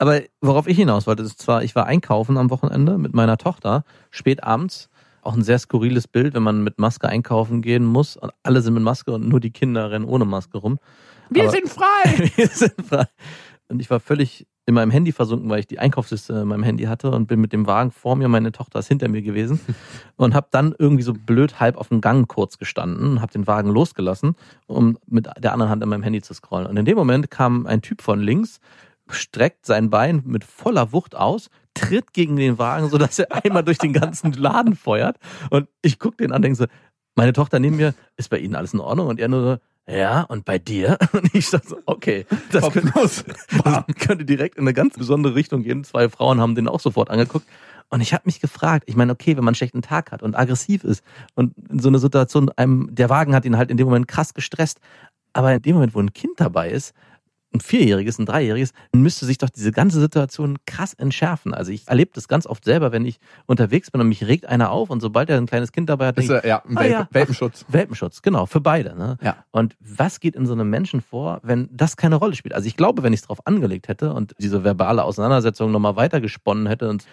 [0.00, 3.84] Aber worauf ich hinaus wollte, ist zwar, ich war einkaufen am Wochenende mit meiner Tochter,
[4.10, 4.88] spät abends.
[5.20, 8.16] Auch ein sehr skurriles Bild, wenn man mit Maske einkaufen gehen muss.
[8.16, 10.78] Und alle sind mit Maske und nur die Kinder rennen ohne Maske rum.
[11.28, 12.30] Wir Aber- sind frei!
[12.36, 13.04] Wir sind frei.
[13.68, 16.84] Und ich war völlig in meinem Handy versunken, weil ich die Einkaufsliste in meinem Handy
[16.84, 19.60] hatte und bin mit dem Wagen vor mir, meine Tochter ist hinter mir gewesen
[20.16, 23.46] und habe dann irgendwie so blöd halb auf dem Gang kurz gestanden und habe den
[23.46, 24.34] Wagen losgelassen,
[24.66, 26.66] um mit der anderen Hand an meinem Handy zu scrollen.
[26.66, 28.60] Und in dem Moment kam ein Typ von links,
[29.12, 33.78] streckt sein Bein mit voller Wucht aus, tritt gegen den Wagen, sodass er einmal durch
[33.78, 35.18] den ganzen Laden feuert.
[35.50, 36.66] Und ich guck den an, denke so,
[37.16, 39.08] meine Tochter neben mir, ist bei Ihnen alles in Ordnung?
[39.08, 39.58] Und er nur so,
[39.92, 40.98] ja, und bei dir?
[41.12, 43.24] Und ich dachte so, okay, das könnte, das
[43.98, 45.84] könnte direkt in eine ganz besondere Richtung gehen.
[45.84, 47.46] Zwei Frauen haben den auch sofort angeguckt.
[47.88, 50.36] Und ich habe mich gefragt, ich meine, okay, wenn man einen schlechten Tag hat und
[50.36, 51.02] aggressiv ist
[51.34, 54.32] und in so einer Situation, einem, der Wagen hat ihn halt in dem Moment krass
[54.32, 54.78] gestresst,
[55.32, 56.94] aber in dem Moment, wo ein Kind dabei ist,
[57.52, 61.52] ein Vierjähriges, ein Dreijähriges, müsste sich doch diese ganze Situation krass entschärfen.
[61.52, 64.70] Also ich erlebe das ganz oft selber, wenn ich unterwegs bin und mich regt einer
[64.70, 66.84] auf und sobald er ein kleines Kind dabei hat, Ist, denke ich, ja, ein Ah,
[66.84, 67.08] ja.
[67.10, 67.64] Welpenschutz.
[67.68, 68.96] Welpenschutz, genau, für beide.
[68.96, 69.16] Ne?
[69.22, 69.44] Ja.
[69.50, 72.54] Und was geht in so einem Menschen vor, wenn das keine Rolle spielt?
[72.54, 76.20] Also ich glaube, wenn ich es drauf angelegt hätte und diese verbale Auseinandersetzung nochmal weiter
[76.20, 77.04] gesponnen hätte und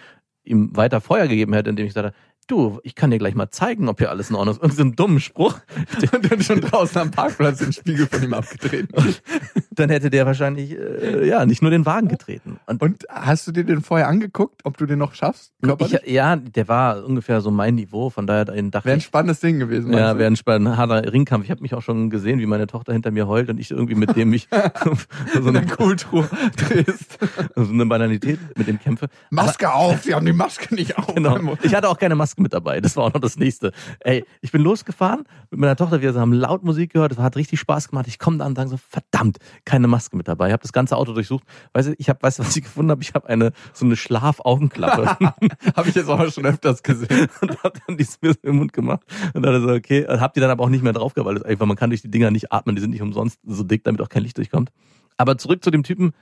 [0.44, 2.12] ihm weiter Feuer gegeben hätte, indem ich sagte,
[2.46, 4.62] du, ich kann dir gleich mal zeigen, ob hier alles in Ordnung ist.
[4.62, 5.58] Und so einen dummen Spruch.
[6.12, 8.88] Und dann schon draußen am Parkplatz den Spiegel von ihm abgetreten.
[9.78, 12.58] Dann hätte der wahrscheinlich, äh, ja, nicht nur den Wagen getreten.
[12.66, 15.52] Und Und hast du dir den vorher angeguckt, ob du den noch schaffst?
[15.78, 19.40] ich, ja, der war ungefähr so mein Niveau, von daher dahin dachte Wäre ein spannendes
[19.40, 19.92] Ding gewesen.
[19.92, 21.44] ja, wäre ein spannender harter Ringkampf.
[21.44, 23.94] Ich habe mich auch schon gesehen, wie meine Tochter hinter mir heult und ich irgendwie
[23.94, 24.48] mit dem mich
[25.40, 27.18] so eine, Kultur drehst.
[27.56, 29.08] so eine Banalität mit dem kämpfe.
[29.30, 31.14] Maske auf, sie haben die Maske nicht auf.
[31.14, 31.38] Genau.
[31.62, 32.80] Ich hatte auch keine Maske mit dabei.
[32.80, 33.72] Das war auch noch das nächste.
[34.00, 36.00] Ey, ich bin losgefahren mit meiner Tochter.
[36.02, 37.12] Wir haben laut Musik gehört.
[37.12, 38.06] Es hat richtig Spaß gemacht.
[38.08, 39.38] Ich komme da und sage so, verdammt,
[39.68, 40.46] keine Maske mit dabei.
[40.46, 41.44] Ich habe das ganze Auto durchsucht.
[41.74, 43.02] Weißt du, ich habe, weißt du, was ich gefunden habe?
[43.02, 45.06] Ich habe eine so eine Schlafaugenklappe
[45.76, 47.28] Habe ich jetzt auch schon öfters gesehen.
[47.42, 49.02] und habe dann die mir so im Mund gemacht
[49.34, 51.44] und dachte so, okay, hab die dann aber auch nicht mehr drauf gehabt, weil das
[51.44, 52.76] einfach, man kann durch die Dinger nicht atmen.
[52.76, 54.70] Die sind nicht umsonst so dick, damit auch kein Licht durchkommt.
[55.18, 56.12] Aber zurück zu dem Typen,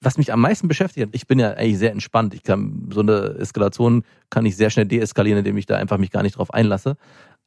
[0.00, 2.32] was mich am meisten beschäftigt hat, ich bin ja eigentlich sehr entspannt.
[2.32, 6.10] Ich kann so eine Eskalation kann ich sehr schnell deeskalieren, indem ich da einfach mich
[6.10, 6.96] gar nicht drauf einlasse.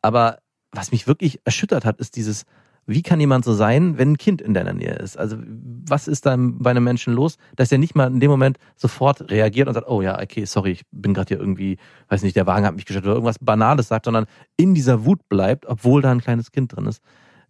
[0.04, 0.38] Aber
[0.72, 2.46] was mich wirklich erschüttert hat, ist dieses,
[2.88, 5.18] wie kann jemand so sein, wenn ein Kind in deiner Nähe ist?
[5.18, 8.58] Also was ist da bei einem Menschen los, dass er nicht mal in dem Moment
[8.76, 11.78] sofort reagiert und sagt, oh ja, okay, sorry, ich bin gerade hier irgendwie,
[12.10, 14.26] weiß nicht, der Wagen hat mich gestört oder irgendwas Banales sagt, sondern
[14.58, 17.02] in dieser Wut bleibt, obwohl da ein kleines Kind drin ist.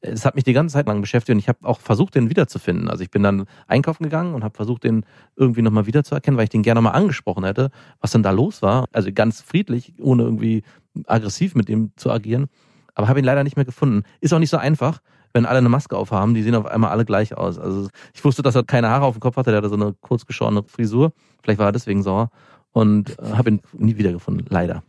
[0.02, 2.90] Es hat mich die ganze Zeit lang beschäftigt und ich habe auch versucht, den wiederzufinden.
[2.90, 6.50] Also ich bin dann einkaufen gegangen und habe versucht, den irgendwie nochmal wiederzuerkennen, weil ich
[6.50, 8.86] den gerne mal angesprochen hätte, was denn da los war.
[8.92, 10.64] Also ganz friedlich, ohne irgendwie
[11.08, 12.48] aggressiv mit ihm zu agieren.
[12.94, 14.04] Aber habe ihn leider nicht mehr gefunden.
[14.22, 15.00] Ist auch nicht so einfach,
[15.36, 16.34] wenn alle eine Maske aufhaben.
[16.34, 17.60] Die sehen auf einmal alle gleich aus.
[17.60, 19.52] Also ich wusste, dass er keine Haare auf dem Kopf hatte.
[19.52, 21.12] Der hatte so eine kurz geschorene Frisur.
[21.44, 22.30] Vielleicht war er deswegen sauer.
[22.72, 24.82] Und äh, habe ihn nie wiedergefunden, leider.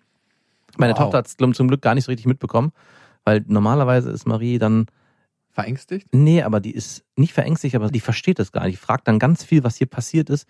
[0.77, 1.01] Meine Wow.
[1.01, 2.71] Tochter hat es zum Glück gar nicht so richtig mitbekommen,
[3.25, 4.87] weil normalerweise ist Marie dann
[5.51, 6.09] Verängstigt?
[6.13, 8.75] Nee, aber die ist nicht verängstigt, aber die versteht das gar nicht.
[8.75, 10.47] Die fragt dann ganz viel, was hier passiert ist.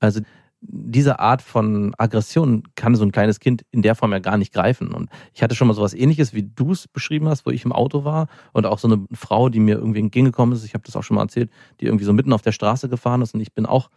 [0.00, 0.22] Also
[0.60, 4.52] diese Art von Aggression kann so ein kleines Kind in der Form ja gar nicht
[4.52, 4.92] greifen.
[4.92, 7.72] Und ich hatte schon mal sowas ähnliches, wie du es beschrieben hast, wo ich im
[7.72, 10.96] Auto war und auch so eine Frau, die mir irgendwie entgegengekommen ist, ich habe das
[10.96, 13.52] auch schon mal erzählt, die irgendwie so mitten auf der Straße gefahren ist und ich
[13.52, 13.90] bin auch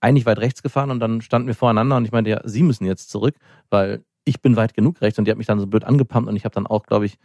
[0.00, 2.84] eigentlich weit rechts gefahren und dann standen wir voreinander und ich meinte, ja, sie müssen
[2.84, 3.34] jetzt zurück,
[3.70, 6.36] weil ich bin weit genug rechts und die hat mich dann so blöd angepumpt und
[6.36, 7.18] ich habe dann auch, glaube ich,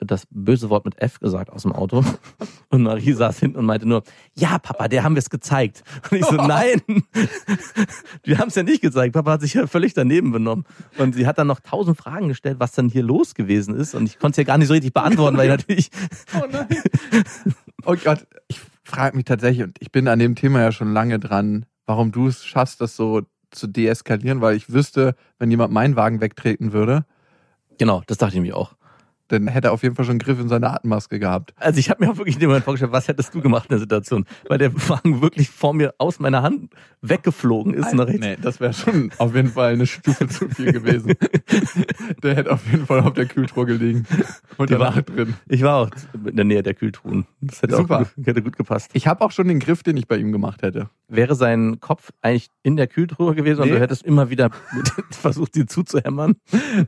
[0.00, 2.04] das böse Wort mit F gesagt aus dem Auto.
[2.70, 5.82] Und Marie saß hinten und meinte nur, ja, Papa, der haben wir es gezeigt.
[6.10, 6.80] Und ich so, nein,
[8.22, 9.12] wir haben es ja nicht gezeigt.
[9.12, 10.64] Papa hat sich ja völlig daneben benommen.
[10.96, 13.96] Und sie hat dann noch tausend Fragen gestellt, was dann hier los gewesen ist.
[13.96, 15.90] Und ich konnte es ja gar nicht so richtig beantworten, weil ich natürlich,
[16.34, 16.68] Oh nein.
[17.84, 21.18] Oh Gott, ich frage mich tatsächlich, und ich bin an dem Thema ja schon lange
[21.18, 25.96] dran, warum du es schaffst, das so zu deeskalieren, weil ich wüsste, wenn jemand meinen
[25.96, 27.04] Wagen wegtreten würde,
[27.78, 28.74] genau, das dachte ich mir auch.
[29.30, 31.52] Dann hätte er auf jeden Fall schon einen Griff in seine Atemmaske gehabt.
[31.56, 33.70] Also ich habe mir auch wirklich in dem Moment vorgestellt, was hättest du gemacht in
[33.74, 34.24] der Situation?
[34.48, 36.70] Weil der Wagen wirklich vor mir aus meiner Hand
[37.02, 38.20] weggeflogen ist nach rechts.
[38.20, 41.14] Nee, das wäre schon auf jeden Fall eine Stufe zu viel gewesen.
[42.22, 44.06] der hätte auf jeden Fall auf der Kühltruhe gelegen
[44.58, 45.34] und Die danach war- drin.
[45.48, 45.90] Ich war auch
[46.26, 47.26] in der Nähe der Kühltruhen.
[47.40, 48.00] Das hätte, Super.
[48.02, 48.90] Auch, gut- hätte gut gepasst.
[48.94, 50.90] Ich habe auch schon den Griff, den ich bei ihm gemacht hätte.
[51.08, 53.74] Wäre sein Kopf eigentlich in der Kühltruhe gewesen und Nee.
[53.74, 54.50] du hättest immer wieder
[55.10, 56.36] versucht, sie zuzuhämmern?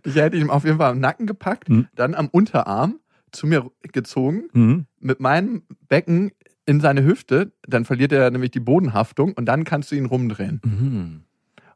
[0.04, 1.86] Ich hätte ihn auf jeden Fall am Nacken gepackt, Hm.
[1.94, 2.98] dann am Unterarm
[3.30, 4.86] zu mir gezogen, Mhm.
[4.98, 6.32] mit meinem Becken
[6.66, 10.60] in seine Hüfte, dann verliert er nämlich die Bodenhaftung und dann kannst du ihn rumdrehen.
[10.64, 11.20] Mhm.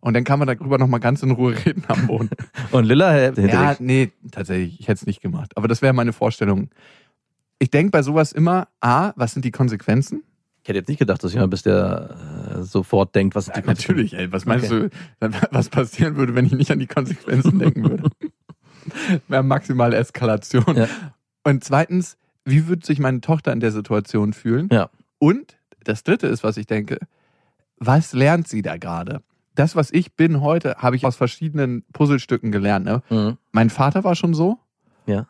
[0.00, 2.30] Und dann kann man darüber nochmal ganz in Ruhe reden am Boden.
[2.70, 5.56] Und Lilla hätte ja, ich- nee, tatsächlich, ich hätte es nicht gemacht.
[5.56, 6.68] Aber das wäre meine Vorstellung.
[7.58, 10.22] Ich denke bei sowas immer, A, was sind die Konsequenzen?
[10.62, 13.60] ich hätte jetzt nicht gedacht, dass jemand bist, der äh, sofort denkt, was sind die
[13.60, 14.88] Ja, natürlich, ey, was meinst Okay.
[15.20, 18.10] du, was passieren würde, wenn ich nicht an die Konsequenzen denken würde?
[19.28, 20.76] Wäre maximale Eskalation.
[20.76, 20.88] Ja.
[21.44, 24.68] Und zweitens, wie würde sich meine Tochter in der Situation fühlen?
[24.70, 24.90] Ja.
[25.18, 26.98] Und das dritte ist, was ich denke,
[27.78, 29.22] was lernt sie da gerade?
[29.54, 32.84] Das, was ich bin heute, habe ich aus verschiedenen Puzzlestücken gelernt.
[32.84, 33.02] Ne?
[33.10, 33.38] Mhm.
[33.52, 34.58] Mein Vater war schon so.
[35.06, 35.26] Ja.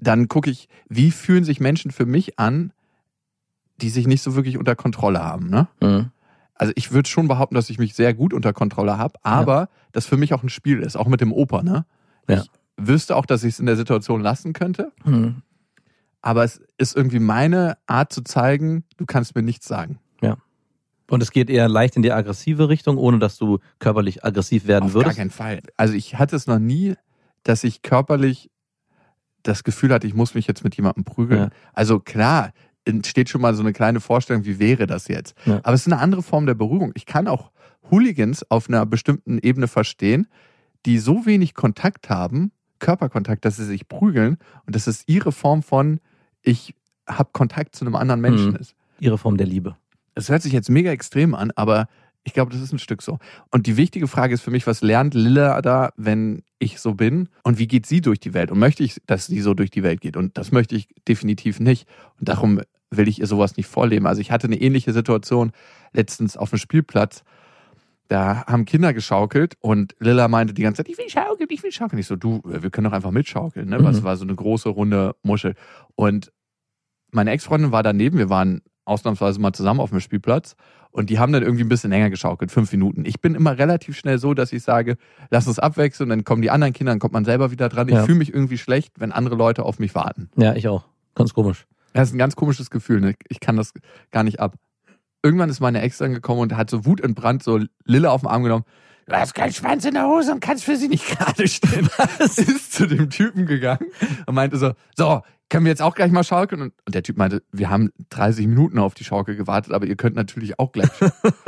[0.00, 2.72] Dann gucke ich, wie fühlen sich Menschen für mich an,
[3.78, 5.48] die sich nicht so wirklich unter Kontrolle haben.
[5.48, 5.68] Ne?
[5.80, 6.10] Mhm.
[6.54, 10.06] Also ich würde schon behaupten, dass ich mich sehr gut unter Kontrolle habe, aber das
[10.06, 11.62] für mich auch ein Spiel ist, auch mit dem Opa.
[11.62, 11.86] Ne?
[12.28, 12.42] Ja.
[12.42, 15.42] Ich wüsste auch, dass ich es in der Situation lassen könnte, Mhm.
[16.22, 19.98] aber es ist irgendwie meine Art zu zeigen, du kannst mir nichts sagen.
[21.12, 24.84] Und es geht eher leicht in die aggressive Richtung, ohne dass du körperlich aggressiv werden
[24.84, 25.16] Auf gar würdest.
[25.18, 25.58] keinen Fall.
[25.76, 26.94] Also ich hatte es noch nie,
[27.42, 28.48] dass ich körperlich
[29.42, 31.40] das Gefühl hatte, ich muss mich jetzt mit jemandem prügeln.
[31.40, 31.50] Ja.
[31.72, 32.52] Also klar,
[32.84, 35.34] entsteht schon mal so eine kleine Vorstellung, wie wäre das jetzt?
[35.46, 35.56] Ja.
[35.64, 36.92] Aber es ist eine andere Form der Berührung.
[36.94, 37.50] Ich kann auch
[37.90, 40.28] Hooligans auf einer bestimmten Ebene verstehen,
[40.86, 45.62] die so wenig Kontakt haben, Körperkontakt, dass sie sich prügeln und dass es ihre Form
[45.62, 46.00] von
[46.42, 46.74] ich
[47.06, 48.56] habe Kontakt zu einem anderen Menschen Mhm.
[48.56, 48.74] ist.
[48.98, 49.76] Ihre Form der Liebe.
[50.14, 51.88] Es hört sich jetzt mega extrem an, aber
[52.22, 53.18] Ich glaube, das ist ein Stück so.
[53.50, 57.30] Und die wichtige Frage ist für mich, was lernt Lilla da, wenn ich so bin?
[57.44, 58.50] Und wie geht sie durch die Welt?
[58.50, 60.18] Und möchte ich, dass sie so durch die Welt geht?
[60.18, 61.88] Und das möchte ich definitiv nicht.
[62.18, 64.06] Und darum will ich ihr sowas nicht vorleben.
[64.06, 65.52] Also ich hatte eine ähnliche Situation
[65.94, 67.24] letztens auf dem Spielplatz.
[68.10, 71.70] Da haben Kinder geschaukelt und Lilla meinte die ganze Zeit, ich will schaukeln, ich will
[71.70, 72.00] schaukeln.
[72.00, 73.68] Ich so, du, wir können doch einfach mitschaukeln.
[73.68, 73.78] Ne?
[73.78, 73.84] Mhm.
[73.84, 75.54] Das war so eine große, runde Muschel.
[75.94, 76.32] Und
[77.12, 80.56] meine Ex-Freundin war daneben, wir waren ausnahmsweise mal zusammen auf dem Spielplatz
[80.90, 83.04] und die haben dann irgendwie ein bisschen länger geschaukelt, fünf Minuten.
[83.04, 84.96] Ich bin immer relativ schnell so, dass ich sage,
[85.30, 87.86] lass uns abwechseln, dann kommen die anderen Kinder, dann kommt man selber wieder dran.
[87.86, 88.02] Ich Ja.
[88.02, 90.30] fühle mich irgendwie schlecht, wenn andere Leute auf mich warten.
[90.36, 90.84] Ja, ich auch.
[91.14, 91.68] Ganz komisch.
[91.92, 93.14] Das ist ein ganz komisches Gefühl, ne?
[93.28, 93.72] ich kann das
[94.10, 94.56] gar nicht ab.
[95.22, 98.64] Irgendwann ist meine Ex angekommen und hat so wutentbrannt so Lille auf den Arm genommen.
[99.06, 101.88] Du hast keinen Schwanz in der Hose und kannst für sie nicht gerade stehen.
[102.20, 103.86] Ist zu dem Typen gegangen
[104.26, 106.62] und meinte so, so, können wir jetzt auch gleich mal schaukeln?
[106.62, 109.96] Und, und der Typ meinte, wir haben 30 Minuten auf die Schaukel gewartet, aber ihr
[109.96, 110.88] könnt natürlich auch gleich.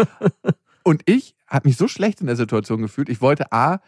[0.83, 3.09] und ich habe mich so schlecht in der Situation gefühlt.
[3.09, 3.81] Ich wollte A,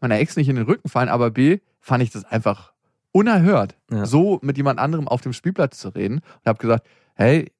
[0.00, 2.72] meiner Ex nicht in den Rücken fallen, aber B, fand ich das einfach
[3.12, 4.06] unerhört, Ja.
[4.06, 6.16] so mit jemand anderem auf dem Spielplatz zu reden.
[6.20, 7.50] Und habe gesagt, hey,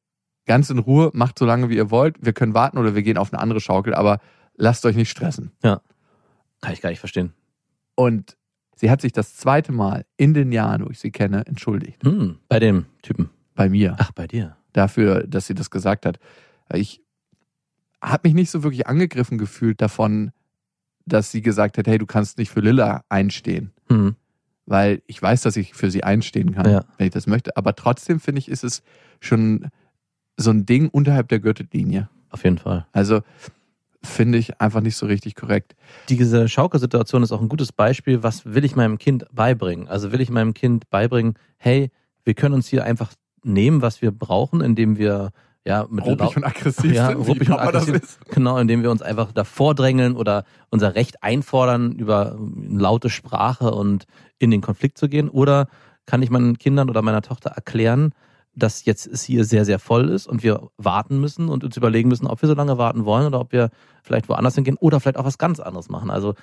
[0.48, 2.16] ganz in Ruhe, macht so lange, wie ihr wollt.
[2.20, 4.18] Wir können warten oder wir gehen auf eine andere Schaukel, aber
[4.56, 5.52] lasst euch nicht stressen.
[5.62, 7.32] Kann ich gar nicht verstehen.
[7.94, 8.36] Und
[8.74, 12.02] sie hat sich das zweite Mal in den Jahren, wo ich sie kenne, entschuldigt.
[12.04, 13.30] Hm, bei dem Typen.
[13.54, 13.94] Bei mir.
[14.00, 14.56] Ach, bei dir.
[14.72, 16.18] Dafür, dass sie das gesagt hat.
[16.72, 17.00] Ich
[18.02, 20.30] habe mich nicht so wirklich angegriffen gefühlt davon,
[21.06, 23.72] dass sie gesagt hat, hey, du kannst nicht für Lilla einstehen.
[23.88, 24.14] Hm.
[24.66, 26.84] Weil ich weiß, dass ich für sie einstehen kann, Ja.
[26.98, 27.56] wenn ich das möchte.
[27.56, 28.82] Aber trotzdem finde ich, ist es
[29.20, 29.68] schon
[30.38, 32.08] so ein Ding unterhalb der Gürtellinie.
[32.30, 32.86] Auf jeden Fall.
[32.92, 33.20] Also
[34.02, 35.74] finde ich einfach nicht so richtig korrekt.
[36.08, 39.88] Diese Schaukelsituation ist auch ein gutes Beispiel, was will ich meinem Kind beibringen?
[39.88, 41.90] Also will ich meinem Kind beibringen, hey,
[42.24, 45.32] wir können uns hier einfach nehmen, was wir brauchen, indem wir
[45.64, 47.96] ja mit Ruppig und aggressiv ja, sind, ruppig und aggressiv.
[47.96, 48.24] ist.
[48.30, 54.06] Genau, indem wir uns einfach davor drängeln oder unser Recht einfordern, über laute Sprache und
[54.38, 55.28] in den Konflikt zu gehen.
[55.28, 55.66] Oder
[56.06, 58.12] kann ich meinen Kindern oder meiner Tochter erklären,
[58.58, 62.08] dass jetzt es hier sehr, sehr voll ist und wir warten müssen und uns überlegen
[62.08, 63.70] müssen, ob wir so lange warten wollen oder ob wir
[64.02, 66.10] vielleicht woanders hingehen oder vielleicht auch was ganz anderes machen.
[66.10, 66.34] Also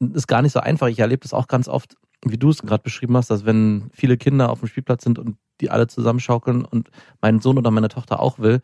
[0.00, 0.88] ist gar nicht so einfach.
[0.88, 4.16] Ich erlebe das auch ganz oft, wie du es gerade beschrieben hast, dass wenn viele
[4.16, 8.20] Kinder auf dem Spielplatz sind und die alle zusammenschaukeln und mein Sohn oder meine Tochter
[8.20, 8.60] auch will,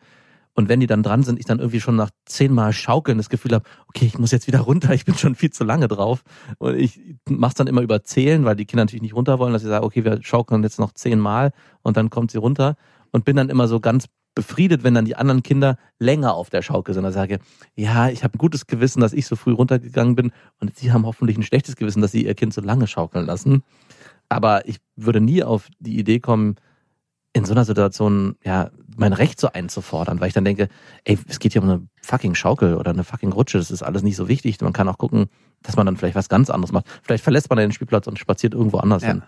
[0.55, 3.51] und wenn die dann dran sind, ich dann irgendwie schon nach zehnmal Schaukeln das Gefühl
[3.53, 6.23] habe, okay, ich muss jetzt wieder runter, ich bin schon viel zu lange drauf.
[6.57, 9.63] Und ich mach's dann immer über Zählen, weil die Kinder natürlich nicht runter wollen, dass
[9.63, 12.77] ich sage, okay, wir schaukeln jetzt noch zehnmal und dann kommt sie runter.
[13.11, 16.61] Und bin dann immer so ganz befriedet, wenn dann die anderen Kinder länger auf der
[16.61, 17.03] Schaukel sind.
[17.03, 17.39] Da sage
[17.75, 20.91] ich, ja, ich habe ein gutes Gewissen, dass ich so früh runtergegangen bin und sie
[20.91, 23.63] haben hoffentlich ein schlechtes Gewissen, dass sie ihr Kind so lange schaukeln lassen.
[24.27, 26.55] Aber ich würde nie auf die Idee kommen,
[27.35, 30.67] in so einer Situation ja mein Recht so einzufordern, weil ich dann denke,
[31.03, 34.03] ey, es geht hier um eine fucking Schaukel oder eine fucking Rutsche, das ist alles
[34.03, 34.59] nicht so wichtig.
[34.61, 35.27] Man kann auch gucken,
[35.63, 36.85] dass man dann vielleicht was ganz anderes macht.
[37.03, 39.09] Vielleicht verlässt man den Spielplatz und spaziert irgendwo anders Ja.
[39.09, 39.23] hin.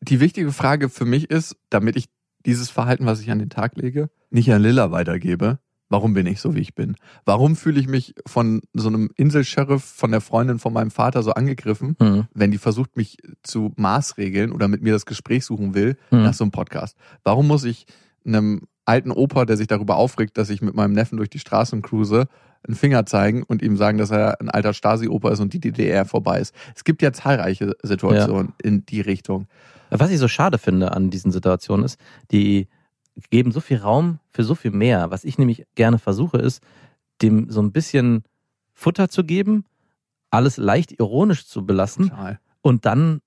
[0.00, 2.06] Die wichtige Frage für mich ist, damit ich
[2.46, 6.40] dieses Verhalten, was ich an den Tag lege, nicht an Lilla weitergebe, warum bin ich
[6.40, 6.94] so, wie ich bin?
[7.24, 11.32] Warum fühle ich mich von so einem Inselsheriff, von der Freundin von meinem Vater so
[11.32, 12.26] angegriffen, Hm.
[12.32, 16.22] wenn die versucht, mich zu maßregeln oder mit mir das Gespräch suchen will, Hm.
[16.24, 16.96] nach so einem Podcast?
[17.24, 17.86] Warum muss ich
[18.24, 21.82] einem alten Opa, der sich darüber aufregt, dass ich mit meinem Neffen durch die Straßen
[21.82, 22.26] cruise,
[22.66, 26.04] einen Finger zeigen und ihm sagen, dass er ein alter Stasi-Opa ist und die DDR
[26.04, 26.54] vorbei ist?
[26.74, 29.46] Es gibt ja zahlreiche Situationen in die Richtung.
[29.90, 32.00] Was ich so schade finde an diesen Situationen ist,
[32.30, 32.68] die
[33.30, 35.10] geben so viel Raum für so viel mehr.
[35.10, 36.62] Was ich nämlich gerne versuche, ist,
[37.22, 38.24] dem so ein bisschen
[38.72, 39.64] Futter zu geben,
[40.30, 42.38] alles leicht ironisch zu belassen Total.
[42.62, 43.20] und dann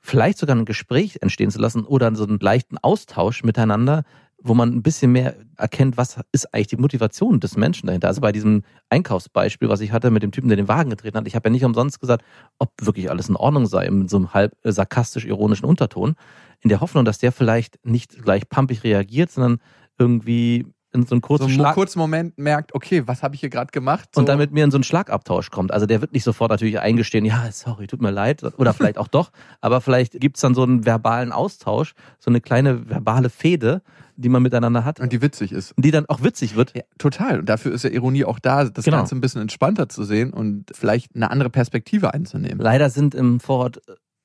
[0.00, 4.04] vielleicht sogar ein Gespräch entstehen zu lassen oder so einen leichten Austausch miteinander,
[4.46, 8.08] wo man ein bisschen mehr erkennt, was ist eigentlich die Motivation des Menschen dahinter.
[8.08, 11.26] Also bei diesem Einkaufsbeispiel, was ich hatte mit dem Typen, der den Wagen getreten hat,
[11.26, 12.24] ich habe ja nicht umsonst gesagt,
[12.58, 16.14] ob wirklich alles in Ordnung sei, mit so einem halb sarkastisch-ironischen Unterton,
[16.60, 19.58] in der Hoffnung, dass der vielleicht nicht gleich pumpig reagiert, sondern
[19.98, 23.40] irgendwie in so einen So kurzen einen Schlag kurzen Moment merkt, okay, was habe ich
[23.40, 24.08] hier gerade gemacht?
[24.14, 25.72] So, und dann mit mir in so einen Schlagabtausch kommt.
[25.72, 28.42] Also der wird nicht sofort natürlich eingestehen, ja, sorry, tut mir leid.
[28.58, 29.30] Oder vielleicht auch doch.
[29.60, 33.82] Aber vielleicht gibt's dann so einen verbalen Austausch, so eine kleine verbale Fehde,
[34.16, 35.74] die man miteinander hat, und die witzig ist.
[35.76, 36.74] die dann auch witzig wird.
[36.74, 37.40] Ja, total.
[37.40, 38.96] Und dafür ist ja Ironie auch da, das Genau.
[38.98, 42.58] Ganze ein bisschen entspannter zu sehen und vielleicht eine andere Perspektive einzunehmen.
[42.58, 43.82] Leider sind im Vorort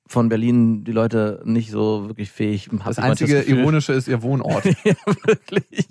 [0.08, 2.70] von Berlin die Leute nicht so wirklich fähig.
[2.86, 3.60] Das einzige Gefühl.
[3.60, 4.66] Ironische ist ihr Wohnort.
[4.84, 4.94] ja,
[5.26, 5.88] wirklich.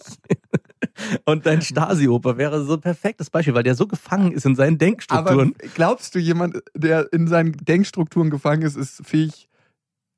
[1.25, 4.75] Und dein Stasi-Oper wäre so ein perfektes Beispiel, weil der so gefangen ist in seinen
[4.75, 5.55] Aber Denkstrukturen.
[5.75, 9.49] glaubst du, jemand, der in seinen Denkstrukturen gefangen ist, ist fähig,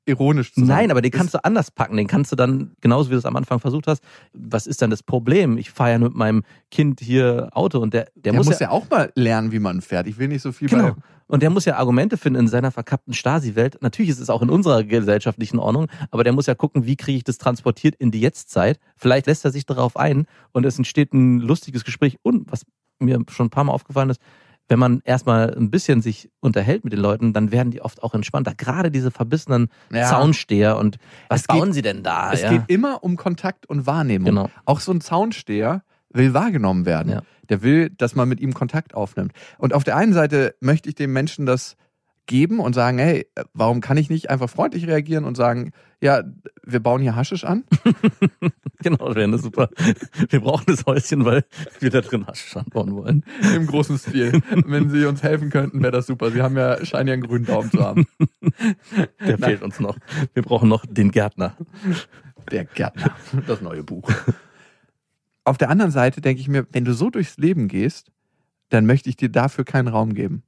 [0.05, 0.67] ironisch zu sagen.
[0.69, 1.97] Nein, aber den kannst du anders packen.
[1.97, 4.89] Den kannst du dann, genauso wie du es am Anfang versucht hast, was ist dann
[4.89, 5.57] das Problem?
[5.57, 8.89] Ich fahre ja mit meinem Kind hier Auto und der, der, Der muss, ja, auch
[8.89, 10.07] mal lernen, wie man fährt.
[10.07, 10.91] Ich will nicht so viel Genau.
[10.91, 11.01] bei.
[11.27, 13.77] Und der muss ja Argumente finden in seiner verkappten Stasi-Welt.
[13.81, 17.17] Natürlich ist es auch in unserer gesellschaftlichen Ordnung, aber der muss ja gucken, wie kriege
[17.17, 18.79] ich das transportiert in die Jetztzeit.
[18.97, 22.17] Vielleicht lässt er sich darauf ein und es entsteht ein lustiges Gespräch.
[22.21, 22.65] Und was
[22.99, 24.19] mir schon ein paar Mal aufgefallen ist,
[24.69, 28.13] wenn man erstmal ein bisschen sich unterhält mit den Leuten, dann werden die oft auch
[28.13, 28.53] entspannter.
[28.55, 30.07] Gerade diese verbissenen Ja.
[30.09, 30.97] Zaunsteher und
[31.29, 32.31] was Es geht- bauen sie denn da?
[32.31, 32.49] Es ja.
[32.49, 34.25] geht immer um Kontakt und Wahrnehmung.
[34.25, 34.49] Genau.
[34.65, 37.11] Auch so ein Zaunsteher will wahrgenommen werden.
[37.11, 37.21] Ja.
[37.49, 39.33] Der will, dass man mit ihm Kontakt aufnimmt.
[39.57, 41.75] Und auf der einen Seite möchte ich dem Menschen das
[42.25, 46.23] geben und sagen, hey, warum kann ich nicht einfach freundlich reagieren und sagen, ja,
[46.63, 47.63] wir bauen hier Haschisch an?
[48.83, 49.69] Genau, das wäre eine super.
[50.29, 51.45] Wir brauchen das Häuschen, weil
[51.79, 53.23] wir da drin Haschisch anbauen wollen.
[53.55, 54.41] Im großen Stil.
[54.65, 56.31] Wenn Sie uns helfen könnten, wäre das super.
[56.31, 58.07] Sie haben ja, scheinen ja einen grünen Daumen zu haben.
[59.25, 59.97] Der fehlt uns noch.
[60.33, 61.55] Wir brauchen noch den Gärtner.
[62.51, 63.15] Der Gärtner.
[63.47, 64.11] Das neue Buch.
[65.45, 68.11] Auf der anderen Seite denke ich mir, wenn du so durchs Leben gehst,
[68.67, 70.43] dann möchte ich dir dafür keinen Raum geben.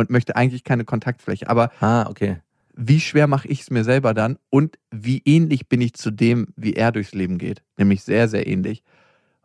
[0.00, 1.48] Und möchte eigentlich keine Kontaktfläche.
[1.48, 2.38] Aber Ah, okay.
[2.74, 4.38] wie schwer mache ich es mir selber dann?
[4.50, 7.62] Und wie ähnlich bin ich zu dem, wie er durchs Leben geht?
[7.76, 8.82] Nämlich sehr, sehr ähnlich.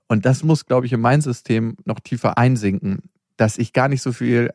[0.08, 4.02] Und das muss, glaube ich, in mein System noch tiefer einsinken, dass ich gar nicht
[4.02, 4.52] so viel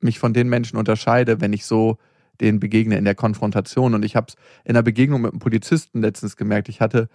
[0.00, 1.98] mich von den Menschen unterscheide, wenn ich so
[2.40, 3.94] denen begegne in der Konfrontation.
[3.94, 6.68] Und ich habe es in der Begegnung mit einem Polizisten letztens gemerkt.
[6.68, 7.08] Ich hatte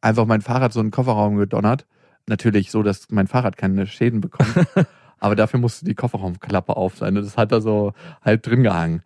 [0.00, 1.86] einfach mein Fahrrad so in den Kofferraum gedonnert.
[2.28, 4.54] Natürlich so, dass mein Fahrrad keine Schäden bekommt.
[5.20, 7.16] Aber dafür musste die Kofferraumklappe auf sein.
[7.16, 9.02] Und das hat da so halb drin gehangen.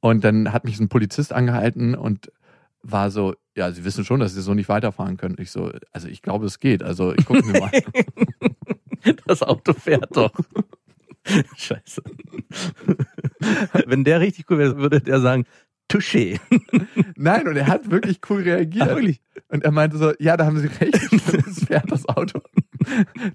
[0.00, 2.32] Und dann hat mich so ein Polizist angehalten und
[2.82, 5.36] war so, ja, Sie wissen schon, dass Sie so nicht weiterfahren können.
[5.38, 6.82] Ich so, also ich glaube, es geht.
[6.82, 7.70] Also ich gucke mir mal.
[9.26, 10.32] Das Auto fährt doch.
[11.56, 12.02] Scheiße.
[13.86, 15.46] Wenn der richtig cool wäre, würde der sagen,
[15.88, 16.40] Touché.
[17.16, 18.88] Nein, und er hat wirklich cool reagiert.
[18.88, 19.20] Ah, wirklich?
[19.48, 20.98] Und er meinte so, ja, da haben Sie recht,
[21.46, 22.40] es fährt das Auto.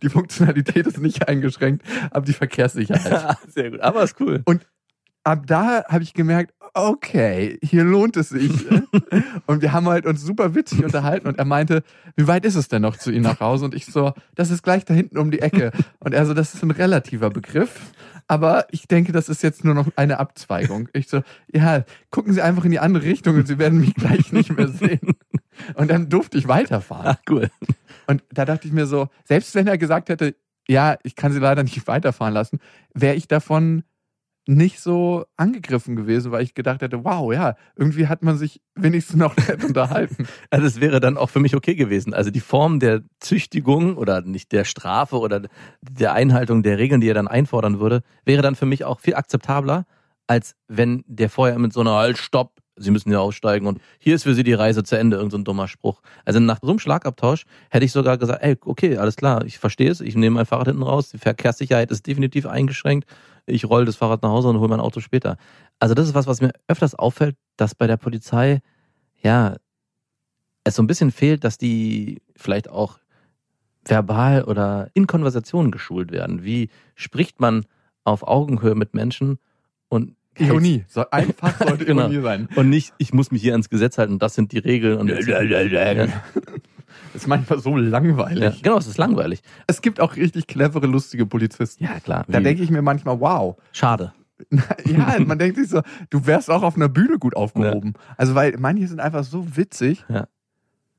[0.01, 3.11] Die Funktionalität ist nicht eingeschränkt, aber die Verkehrssicherheit.
[3.11, 3.81] Ja, sehr gut.
[3.81, 4.43] Aber ist cool.
[5.23, 8.65] Ab da habe ich gemerkt, okay, hier lohnt es sich.
[9.45, 11.83] Und wir haben halt uns super witzig unterhalten und er meinte,
[12.15, 13.65] wie weit ist es denn noch zu Ihnen nach Hause?
[13.65, 15.71] Und ich so, das ist gleich da hinten um die Ecke.
[15.99, 17.91] Und er so, das ist ein relativer Begriff.
[18.27, 20.87] Aber ich denke, das ist jetzt nur noch eine Abzweigung.
[20.93, 21.21] Ich so,
[21.53, 24.69] ja, gucken Sie einfach in die andere Richtung und Sie werden mich gleich nicht mehr
[24.69, 25.01] sehen.
[25.75, 27.07] Und dann durfte ich weiterfahren.
[27.07, 27.49] Ah, cool.
[28.07, 30.35] Und da dachte ich mir so, selbst wenn er gesagt hätte,
[30.67, 32.59] ja, ich kann sie leider nicht weiterfahren lassen,
[32.93, 33.83] wäre ich davon
[34.47, 39.17] nicht so angegriffen gewesen, weil ich gedacht hätte, wow, ja, irgendwie hat man sich wenigstens
[39.17, 40.27] noch nett unterhalten.
[40.49, 42.13] Also es wäre dann auch für mich okay gewesen.
[42.13, 45.43] Also die Form der Züchtigung oder nicht der Strafe oder
[45.81, 49.15] der Einhaltung der Regeln, die er dann einfordern würde, wäre dann für mich auch viel
[49.15, 49.85] akzeptabler,
[50.25, 54.15] als wenn der vorher mit so einer Halt, Stopp, Sie müssen hier aussteigen und hier
[54.15, 56.01] ist für Sie die Reise zu Ende, irgendein so ein dummer Spruch.
[56.25, 59.91] Also nach so einem Schlagabtausch hätte ich sogar gesagt, ey, okay, alles klar, ich verstehe
[59.91, 63.07] es, ich nehme mein Fahrrad hinten raus, die Verkehrssicherheit ist definitiv eingeschränkt,
[63.45, 65.37] ich roll das Fahrrad nach Hause und hole mein Auto später.
[65.79, 68.61] Also das ist was, was mir öfters auffällt, dass bei der Polizei,
[69.21, 69.55] ja,
[70.63, 72.99] es so ein bisschen fehlt, dass die vielleicht auch
[73.83, 76.43] verbal oder in Konversationen geschult werden.
[76.43, 77.65] Wie spricht man
[78.03, 79.39] auf Augenhöhe mit Menschen
[79.89, 80.85] und Ironie.
[80.87, 82.03] So einfach sollte Genau.
[82.03, 82.49] Ironie sein.
[82.55, 85.15] und nicht, ich muss mich hier ans Gesetz halten, das sind die Regeln und ja,
[85.95, 86.09] Das
[87.13, 88.41] ist manchmal so langweilig.
[88.43, 89.41] ja, genau, es ist langweilig.
[89.67, 91.83] Es gibt auch richtig clevere, lustige Polizisten.
[91.83, 92.25] Ja, klar.
[92.27, 93.57] Da denke ich mir manchmal, wow.
[93.71, 94.13] Schade.
[94.85, 97.93] Ja, man denkt sich so, du wärst auch auf einer Bühne gut aufgehoben.
[98.17, 100.03] Also, weil manche sind einfach so witzig.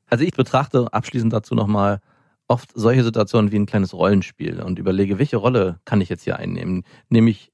[0.08, 2.00] Also ich betrachte abschließend dazu nochmal
[2.46, 6.36] oft solche Situationen wie ein kleines Rollenspiel und überlege, welche Rolle kann ich jetzt hier
[6.36, 6.84] einnehmen?
[7.08, 7.50] Nehme ich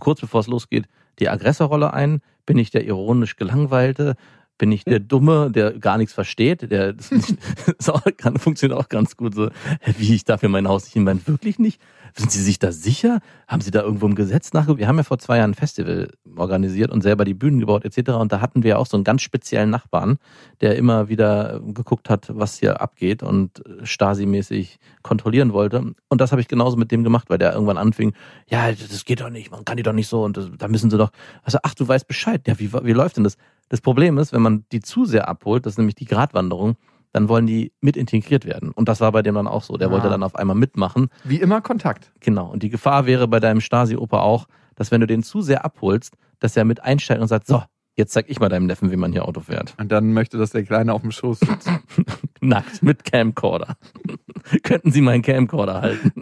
[0.00, 0.86] kurz bevor es losgeht
[1.20, 2.20] die Aggressorrolle ein?
[2.46, 4.16] Bin ich der ironisch Gelangweilte?
[4.60, 6.70] Bin ich der Dumme, der gar nichts versteht?
[6.70, 7.34] Der das nicht,
[7.78, 9.48] das auch, kann, funktioniert auch ganz gut so.
[9.96, 11.22] Wie ich darf hier mein Haus nicht hinbauen?
[11.24, 11.80] Wirklich nicht?
[12.14, 13.20] Sind Sie sich da sicher?
[13.48, 14.78] Haben Sie da irgendwo im Gesetz nachgeguckt?
[14.78, 18.10] Wir haben ja vor zwei Jahren ein Festival organisiert und selber die Bühnen gebaut etc.
[18.10, 20.18] Und da hatten wir auch so einen ganz speziellen Nachbarn,
[20.60, 25.94] der immer wieder geguckt hat, was hier abgeht und Stasi-mäßig kontrollieren wollte.
[26.10, 28.12] Und das habe ich genauso mit dem gemacht, weil der irgendwann anfing,
[28.50, 30.90] ja, das geht doch nicht, man kann die doch nicht so und das, da müssen
[30.90, 31.12] sie doch.
[31.44, 32.46] Also, ach, du weißt Bescheid.
[32.46, 33.38] Ja, wie, wie läuft denn das?
[33.70, 36.76] Das Problem ist, wenn man die zu sehr abholt, das ist nämlich die Gratwanderung,
[37.12, 38.70] dann wollen die mit integriert werden.
[38.72, 39.76] Und das war bei dem dann auch so.
[39.78, 39.90] Der Ah.
[39.92, 41.08] wollte dann auf einmal mitmachen.
[41.24, 42.12] Wie immer Kontakt.
[42.20, 42.50] Genau.
[42.50, 46.16] Und die Gefahr wäre bei deinem Stasi-Opa auch, dass wenn du den zu sehr abholst,
[46.38, 47.62] dass er mit einsteigt und sagt, so,
[47.96, 49.74] jetzt zeig ich mal deinem Neffen, wie man hier Auto fährt.
[49.78, 51.68] Und dann möchte, dass der Kleine auf dem Schoß sitzt.
[52.40, 53.76] Nackt, mit Camcorder.
[54.62, 56.12] Könnten Sie meinen Camcorder halten?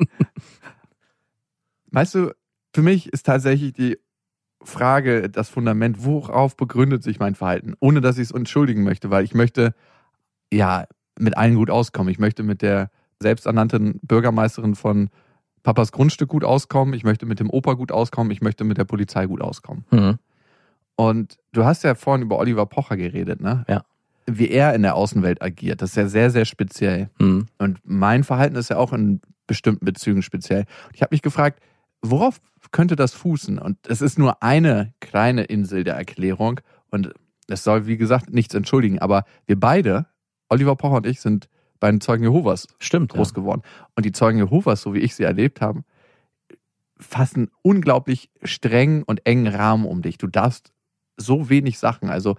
[1.90, 2.32] Weißt du,
[2.74, 3.98] für mich ist tatsächlich die
[4.62, 9.24] Frage, das Fundament, worauf begründet sich mein Verhalten, ohne dass ich es entschuldigen möchte, weil
[9.24, 9.74] ich möchte
[10.52, 10.86] ja
[11.18, 12.10] mit allen gut auskommen.
[12.10, 12.90] Ich möchte mit der
[13.20, 15.10] selbsternannten Bürgermeisterin von
[15.62, 18.84] Papas Grundstück gut auskommen, ich möchte mit dem Opa gut auskommen, ich möchte mit der
[18.84, 19.84] Polizei gut auskommen.
[19.90, 20.18] Mhm.
[20.96, 23.64] Und du hast ja vorhin über Oliver Pocher geredet, ne?
[23.68, 23.84] Ja.
[24.26, 27.10] Wie er in der Außenwelt agiert, das ist ja sehr, sehr speziell.
[27.18, 27.46] Mhm.
[27.58, 30.64] Und mein Verhalten ist ja auch in bestimmten Bezügen speziell.
[30.92, 31.60] Ich habe mich gefragt,
[32.02, 32.40] worauf
[32.72, 33.58] könnte das fußen?
[33.58, 36.60] Und es ist nur eine kleine Insel der Erklärung.
[36.90, 37.12] Und
[37.48, 38.98] es soll, wie gesagt, nichts entschuldigen.
[38.98, 40.06] Aber wir beide,
[40.48, 41.48] Oliver Pocher und ich, sind
[41.80, 43.12] bei den Zeugen Jehovas Stimmt.
[43.12, 43.62] groß geworden.
[43.94, 45.84] Und die Zeugen Jehovas, so wie ich sie erlebt habe,
[46.98, 50.18] fassen unglaublich strengen und engen Rahmen um dich.
[50.18, 50.72] Du darfst
[51.16, 52.36] so wenig Sachen, also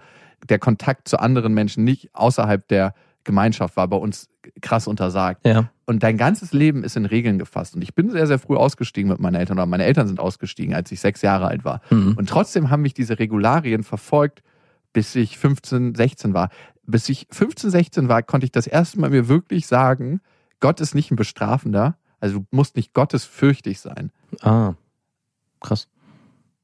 [0.48, 2.94] der Kontakt zu anderen Menschen nicht außerhalb der
[3.24, 4.28] Gemeinschaft war bei uns
[4.60, 5.46] krass untersagt.
[5.46, 5.70] Ja.
[5.90, 7.74] Und dein ganzes Leben ist in Regeln gefasst.
[7.74, 10.72] Und ich bin sehr, sehr früh ausgestiegen mit meinen Eltern oder meine Eltern sind ausgestiegen,
[10.72, 11.80] als ich sechs Jahre alt war.
[11.90, 12.14] Mhm.
[12.16, 14.44] Und trotzdem haben mich diese Regularien verfolgt,
[14.92, 16.50] bis ich 15, 16 war.
[16.86, 20.20] Bis ich 15, 16 war, konnte ich das erste Mal mir wirklich sagen,
[20.60, 21.96] Gott ist nicht ein Bestrafender.
[22.20, 24.12] Also du musst nicht gottesfürchtig sein,
[24.42, 24.74] Ah.
[25.60, 25.88] Krass.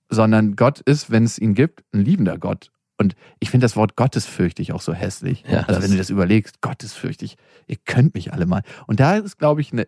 [0.08, 2.70] sondern Gott ist, wenn es ihn gibt, ein liebender Gott.
[2.98, 5.44] Und ich finde das Wort gottesfürchtig auch so hässlich.
[5.48, 7.36] Ja, also wenn du das überlegst, gottesfürchtig,
[7.66, 8.62] ihr könnt mich alle mal.
[8.86, 9.86] Und da ist, glaube ich, eine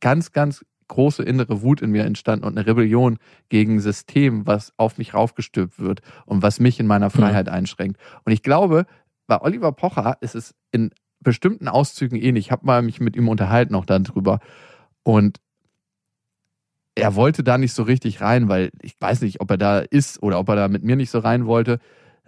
[0.00, 4.72] ganz, ganz große innere Wut in mir entstanden und eine Rebellion gegen ein System, was
[4.76, 8.00] auf mich raufgestülpt wird und was mich in meiner Freiheit einschränkt.
[8.24, 8.86] Und ich glaube,
[9.26, 10.90] bei Oliver Pocher ist es in
[11.20, 12.46] bestimmten Auszügen ähnlich.
[12.46, 14.38] Ich habe mal mich mit ihm unterhalten auch darüber.
[15.02, 15.40] Und
[16.94, 20.22] er wollte da nicht so richtig rein, weil ich weiß nicht, ob er da ist
[20.22, 21.78] oder ob er da mit mir nicht so rein wollte.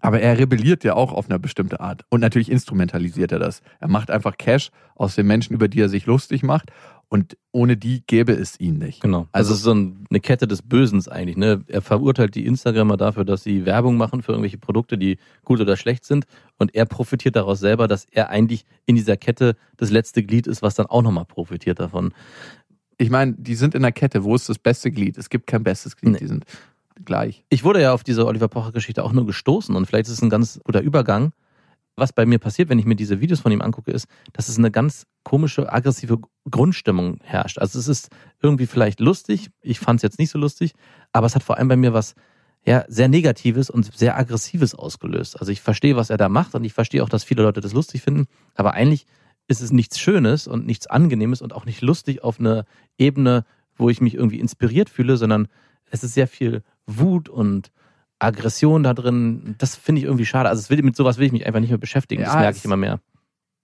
[0.00, 2.04] Aber er rebelliert ja auch auf eine bestimmte Art.
[2.08, 3.62] Und natürlich instrumentalisiert er das.
[3.80, 6.70] Er macht einfach Cash aus den Menschen, über die er sich lustig macht.
[7.10, 9.00] Und ohne die gäbe es ihn nicht.
[9.00, 9.28] Genau.
[9.32, 11.38] Also, Also- es ist so ein, eine Kette des Bösens eigentlich.
[11.38, 11.64] Ne?
[11.66, 15.76] Er verurteilt die Instagrammer dafür, dass sie Werbung machen für irgendwelche Produkte, die gut oder
[15.78, 16.26] schlecht sind.
[16.58, 20.60] Und er profitiert daraus selber, dass er eigentlich in dieser Kette das letzte Glied ist,
[20.60, 22.12] was dann auch nochmal profitiert davon.
[22.98, 24.22] Ich meine, die sind in der Kette.
[24.24, 25.16] Wo ist das beste Glied?
[25.16, 26.12] Es gibt kein bestes Glied.
[26.12, 26.18] Nee.
[26.18, 26.44] Die sind
[27.04, 27.44] gleich.
[27.48, 30.30] Ich wurde ja auf diese Oliver Pocher-Geschichte auch nur gestoßen und vielleicht ist es ein
[30.30, 31.32] ganz guter Übergang.
[31.96, 34.56] Was bei mir passiert, wenn ich mir diese Videos von ihm angucke, ist, dass es
[34.56, 36.18] eine ganz komische, aggressive
[36.48, 37.58] Grundstimmung herrscht.
[37.58, 40.74] Also es ist irgendwie vielleicht lustig, ich fand es jetzt nicht so lustig,
[41.12, 42.14] aber es hat vor allem bei mir was
[42.64, 45.40] ja, sehr Negatives und sehr Aggressives ausgelöst.
[45.40, 47.72] Also ich verstehe, was er da macht und ich verstehe auch, dass viele Leute das
[47.72, 49.06] lustig finden, aber eigentlich
[49.48, 52.64] ist es nichts Schönes und nichts Angenehmes und auch nicht lustig auf eine
[52.98, 53.44] Ebene,
[53.74, 55.48] wo ich mich irgendwie inspiriert fühle, sondern
[55.90, 57.70] es ist sehr viel Wut und
[58.18, 59.54] Aggression da drin.
[59.58, 60.48] Das finde ich irgendwie schade.
[60.48, 62.22] Also es will, mit sowas will ich mich einfach nicht mehr beschäftigen.
[62.24, 62.98] das Ja, merke es- ich immer mehr.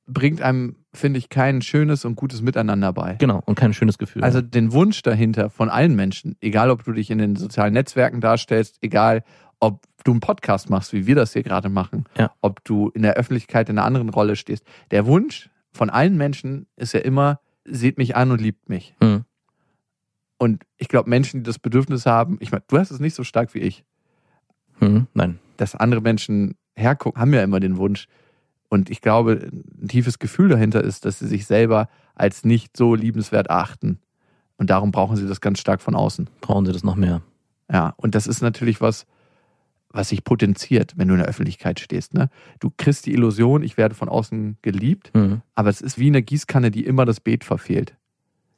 [0.06, 3.14] Bringt einem, finde ich, kein schönes und gutes Miteinander bei.
[3.14, 3.40] Genau.
[3.46, 4.22] Und kein schönes Gefühl.
[4.22, 8.20] Also den Wunsch dahinter von allen Menschen, egal ob du dich in den sozialen Netzwerken
[8.20, 9.24] darstellst, egal
[9.60, 12.30] ob du einen Podcast machst, wie wir das hier gerade machen, Ja.
[12.42, 14.64] ob du in der Öffentlichkeit in einer anderen Rolle stehst.
[14.90, 18.94] Der Wunsch von allen Menschen ist ja immer, seht mich an und liebt mich.
[19.02, 19.24] Hm.
[20.38, 23.24] Und ich glaube, Menschen, die das Bedürfnis haben, ich meine, du hast es nicht so
[23.24, 23.84] stark wie ich,
[24.80, 25.38] Hm, nein.
[25.56, 28.06] dass andere Menschen hergucken, haben ja immer den Wunsch.
[28.68, 32.94] Und ich glaube, ein tiefes Gefühl dahinter ist, dass sie sich selber als nicht so
[32.96, 34.00] liebenswert achten.
[34.56, 36.28] Und darum brauchen sie das ganz stark von außen.
[36.40, 37.22] Brauchen sie das noch mehr.
[37.70, 39.06] Ja, und das ist natürlich was,
[39.90, 42.14] was sich potenziert, wenn du in der Öffentlichkeit stehst.
[42.14, 42.28] Ne?
[42.58, 45.40] Du kriegst die Illusion, ich werde von außen geliebt, Hm.
[45.54, 47.96] aber es ist wie eine Gießkanne, die immer das Beet verfehlt.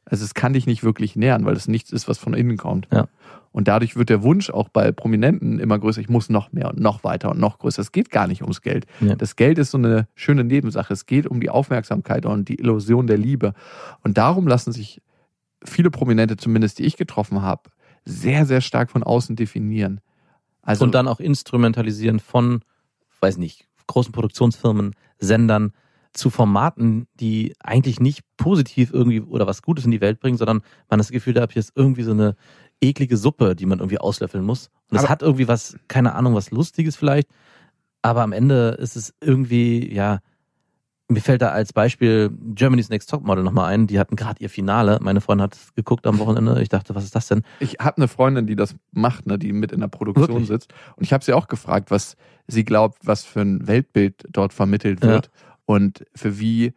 [0.08, 2.86] Also es kann dich nicht wirklich nähern, weil es nichts ist, was von innen kommt.
[2.92, 3.08] Ja.
[3.50, 6.78] Und dadurch wird der Wunsch auch bei Prominenten immer größer, ich muss noch mehr und
[6.78, 7.82] noch weiter und noch größer.
[7.82, 8.86] Es geht gar nicht ums Geld.
[9.00, 9.16] Ja.
[9.16, 10.92] Das Geld ist so eine schöne Nebensache.
[10.92, 13.54] Es geht um die Aufmerksamkeit und die Illusion der Liebe.
[14.02, 15.02] Und darum lassen sich
[15.64, 17.70] viele Prominente, zumindest die ich getroffen habe,
[18.04, 20.00] sehr, sehr stark von außen definieren.
[20.62, 22.60] Also und dann auch instrumentalisieren von,
[23.20, 25.72] weiß nicht, großen Produktionsfirmen, Sendern
[26.16, 30.62] zu Formaten, die eigentlich nicht positiv irgendwie oder was Gutes in die Welt bringen, sondern
[30.88, 32.36] man das Gefühl hat, hier ist irgendwie so eine
[32.80, 34.70] eklige Suppe, die man irgendwie auslöffeln muss.
[34.90, 37.28] Und es hat irgendwie was, keine Ahnung, was Lustiges vielleicht,
[38.02, 40.20] aber am Ende ist es irgendwie, ja,
[41.08, 43.86] mir fällt da als Beispiel Germany's Next Topmodel nochmal ein.
[43.86, 44.98] Die hatten gerade ihr Finale.
[45.00, 46.60] Meine Freundin hat es geguckt am Wochenende.
[46.62, 47.42] Ich dachte, was ist das denn?
[47.60, 50.48] ich habe eine Freundin, die das macht, ne, die mit in der Produktion Wirklich?
[50.48, 50.72] sitzt.
[50.96, 52.16] Und ich habe sie auch gefragt, was
[52.48, 55.20] sie glaubt, was für ein Weltbild dort vermittelt Ja.
[55.66, 56.72] Und für wie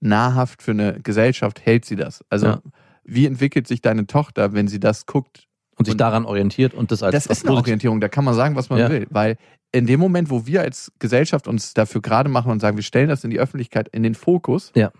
[0.00, 2.24] nahrhaft für eine Gesellschaft hält sie das.
[2.28, 2.62] Also Ja.
[3.04, 5.46] wie entwickelt sich deine Tochter, wenn sie das guckt?
[5.76, 8.34] Und sich Und- daran orientiert und das als das ist eine Orientierung, da kann man
[8.34, 8.90] sagen, was man Ja.
[8.90, 9.06] will.
[9.08, 9.38] Weil
[9.72, 13.08] in dem Moment, wo wir als Gesellschaft uns dafür gerade machen und sagen, wir stellen
[13.08, 14.92] das in die Öffentlichkeit, in den Fokus, Ja.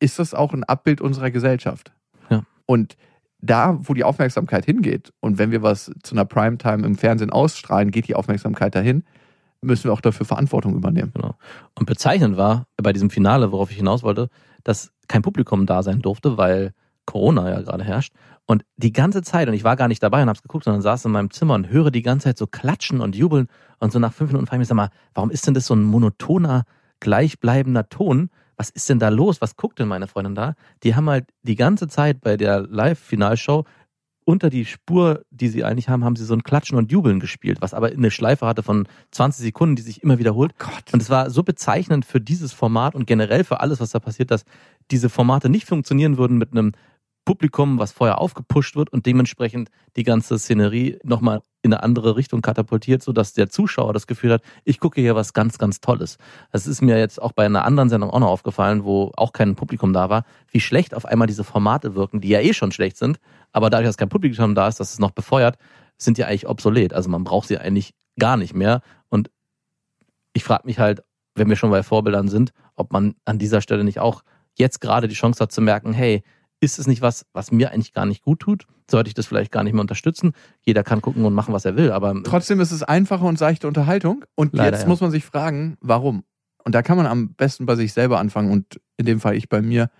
[0.00, 1.92] ist das auch ein Abbild unserer Gesellschaft.
[2.68, 2.96] Und
[3.40, 7.92] da, wo die Aufmerksamkeit hingeht und wenn wir was zu einer Primetime im Fernsehen ausstrahlen,
[7.92, 9.04] geht die Aufmerksamkeit dahin,
[9.66, 11.10] müssen wir auch dafür Verantwortung übernehmen.
[11.14, 11.34] Genau.
[11.74, 14.28] Und bezeichnend war bei diesem Finale, worauf ich hinaus wollte,
[14.64, 16.72] dass kein Publikum da sein durfte, weil
[17.04, 18.12] Corona ja gerade herrscht.
[18.46, 21.04] Und die ganze Zeit, und ich war gar nicht dabei und hab's geguckt, sondern saß
[21.04, 23.48] in meinem Zimmer und höre die ganze Zeit so klatschen und jubeln.
[23.78, 25.74] Und so nach fünf Minuten frage ich mich, sag mal, warum ist denn das so
[25.74, 26.64] ein monotoner,
[27.00, 28.30] gleichbleibender Ton?
[28.56, 29.40] Was ist denn da los?
[29.40, 30.54] Was guckt denn meine Freundin da?
[30.82, 33.64] Die haben halt die ganze Zeit bei der Live-Finalshow
[34.26, 37.58] unter die Spur, die sie eigentlich haben, haben sie so ein Klatschen und Jubeln gespielt,
[37.60, 40.58] was aber eine Schleife hatte von 20 Sekunden, die sich immer wiederholt.
[40.58, 40.92] Gott.
[40.92, 44.32] Und es war so bezeichnend für dieses Format und generell für alles, was da passiert,
[44.32, 44.44] dass
[44.90, 46.72] diese Formate nicht funktionieren würden mit einem
[47.26, 52.40] Publikum, was vorher aufgepusht wird und dementsprechend die ganze Szenerie nochmal in eine andere Richtung
[52.40, 56.16] katapultiert, sodass der Zuschauer das Gefühl hat, ich gucke hier was ganz, ganz Tolles.
[56.52, 59.56] Das ist mir jetzt auch bei einer anderen Sendung auch noch aufgefallen, wo auch kein
[59.56, 62.96] Publikum da war, wie schlecht auf einmal diese Formate wirken, die ja eh schon schlecht
[62.96, 63.18] sind,
[63.52, 65.58] aber dadurch, dass kein Publikum da ist, dass es noch befeuert,
[65.98, 66.94] sind ja eigentlich obsolet.
[66.94, 68.82] Also man braucht sie eigentlich gar nicht mehr.
[69.08, 69.30] Und
[70.32, 71.02] ich frage mich halt,
[71.34, 74.22] wenn wir schon bei Vorbildern sind, ob man an dieser Stelle nicht auch
[74.54, 76.22] jetzt gerade die Chance hat zu merken, hey,
[76.60, 78.66] ist es nicht was, was mir eigentlich gar nicht gut tut?
[78.90, 80.32] Sollte ich das vielleicht gar nicht mehr unterstützen?
[80.62, 83.68] Jeder kann gucken und machen, was er will, aber Trotzdem ist es einfache und seichte
[83.68, 84.24] Unterhaltung.
[84.34, 84.88] Und Leider, jetzt ja.
[84.88, 86.24] muss man sich fragen, warum?
[86.64, 89.48] Und da kann man am besten bei sich selber anfangen und in dem Fall ich
[89.48, 89.90] bei mir.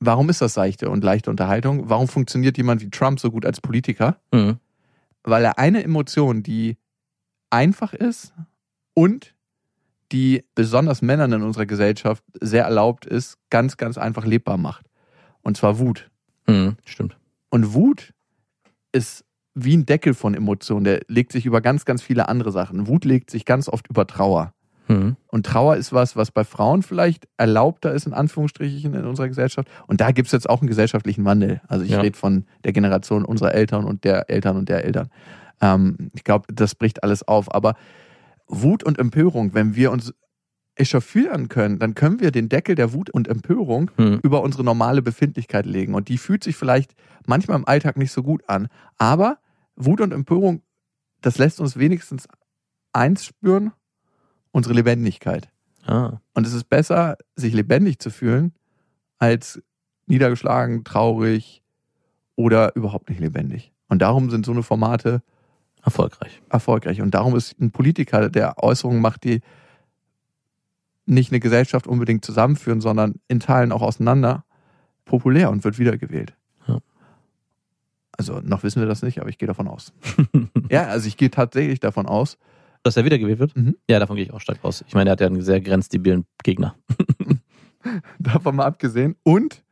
[0.00, 1.88] Warum ist das seichte und leichte Unterhaltung?
[1.88, 4.16] Warum funktioniert jemand wie Trump so gut als Politiker?
[4.32, 4.58] Mhm.
[5.22, 6.76] Weil er eine Emotion, die
[7.50, 8.34] einfach ist
[8.92, 9.34] und
[10.12, 14.86] die besonders Männern in unserer Gesellschaft sehr erlaubt ist, ganz, ganz einfach lebbar macht.
[15.44, 16.10] Und zwar Wut.
[16.46, 16.76] Mhm.
[16.84, 17.16] stimmt.
[17.50, 18.12] Und Wut
[18.92, 19.24] ist
[19.54, 20.84] wie ein Deckel von Emotionen.
[20.84, 22.88] Der legt sich über ganz, ganz viele andere Sachen.
[22.88, 24.52] Wut legt sich ganz oft über Trauer.
[24.88, 25.16] Mhm.
[25.28, 29.68] Und Trauer ist was, was bei Frauen vielleicht erlaubter ist, in Anführungsstrichen, in unserer Gesellschaft.
[29.86, 31.60] Und da gibt es jetzt auch einen gesellschaftlichen Wandel.
[31.68, 32.00] Also ich Ja.
[32.00, 35.08] rede von der Generation unserer Eltern und der Eltern und der Eltern.
[35.62, 37.54] Ähm, ich glaube, das bricht alles auf.
[37.54, 37.74] Aber
[38.48, 40.12] Wut und Empörung, wenn wir uns
[40.76, 44.20] echauffieren können, dann können wir den Deckel der Wut und Empörung Mhm.
[44.22, 45.94] über unsere normale Befindlichkeit legen.
[45.94, 46.94] Und die fühlt sich vielleicht
[47.26, 48.68] manchmal im Alltag nicht so gut an.
[48.98, 49.38] Aber
[49.76, 50.62] Wut und Empörung,
[51.20, 52.26] das lässt uns wenigstens
[52.92, 53.72] eins spüren,
[54.50, 55.48] unsere Lebendigkeit.
[55.86, 56.18] Ah.
[56.34, 58.52] Und es ist besser, sich lebendig zu fühlen,
[59.18, 59.62] als
[60.06, 61.62] niedergeschlagen, traurig
[62.36, 63.72] oder überhaupt nicht lebendig.
[63.88, 65.22] Und darum sind so eine Formate
[65.82, 66.40] Erfolgreich.
[66.48, 67.00] erfolgreich.
[67.02, 69.40] Und darum ist ein Politiker, der Äußerungen macht, die
[71.06, 74.44] nicht eine Gesellschaft unbedingt zusammenführen, sondern in Teilen auch auseinander,
[75.04, 76.34] populär und wird wiedergewählt.
[76.66, 76.78] Ja.
[78.12, 79.92] Also noch wissen wir das nicht, aber ich gehe davon aus.
[80.70, 82.38] ja, also ich gehe tatsächlich davon aus.
[82.82, 83.56] Dass er wiedergewählt wird?
[83.56, 83.76] Mhm.
[83.88, 84.84] Ja, davon gehe ich auch stark aus.
[84.86, 86.76] Ich meine, er hat ja einen sehr grenzdebilen Gegner.
[88.18, 89.16] Davon mal abgesehen.
[89.22, 89.64] Und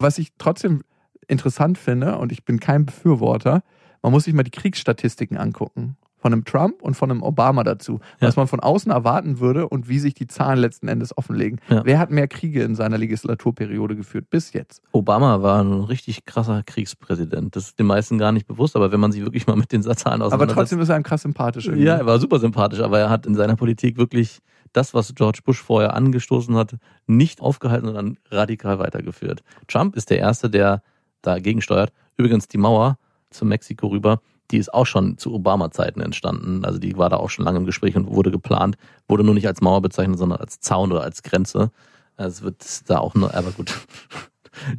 [0.00, 0.82] was ich trotzdem
[1.28, 3.62] interessant finde, und ich bin kein Befürworter,
[4.02, 5.96] man muss sich mal die Kriegsstatistiken angucken.
[6.26, 8.00] Von einem Trump und von einem Obama dazu.
[8.20, 8.26] Ja.
[8.26, 11.60] Was man von außen erwarten würde und wie sich die Zahlen letzten Endes offenlegen.
[11.68, 11.82] Ja.
[11.84, 14.82] Wer hat mehr Kriege in seiner Legislaturperiode geführt bis jetzt?
[14.90, 17.54] Obama war ein richtig krasser Kriegspräsident.
[17.54, 19.84] Das ist den meisten gar nicht bewusst, aber wenn man sich wirklich mal mit den
[19.84, 20.54] Zahlen Aber auseinandersetzt.
[20.58, 21.66] trotzdem ist er ein krass sympathisch.
[21.66, 21.84] irgendwie.
[21.84, 24.40] Ja, er war super sympathisch, aber er hat in seiner Politik wirklich
[24.72, 26.74] das, was George Bush vorher angestoßen hat,
[27.06, 29.44] nicht aufgehalten, sondern radikal weitergeführt.
[29.68, 30.82] Trump ist der Erste, der
[31.22, 31.92] dagegen steuert.
[32.16, 32.98] Übrigens die Mauer
[33.30, 34.20] zu Mexiko rüber,
[34.50, 36.64] die ist auch schon zu Obama-Zeiten entstanden.
[36.64, 38.76] Also die war da auch schon lange im Gespräch und wurde geplant.
[39.08, 41.70] Wurde nur nicht als Mauer bezeichnet, sondern als Zaun oder als Grenze.
[42.16, 43.74] Also Es wird da auch nur, aber gut.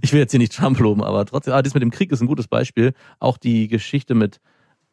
[0.01, 2.19] Ich will jetzt hier nicht Trump loben, aber trotzdem, ah, das mit dem Krieg ist
[2.19, 2.95] ein gutes Beispiel.
[3.19, 4.39] Auch die Geschichte mit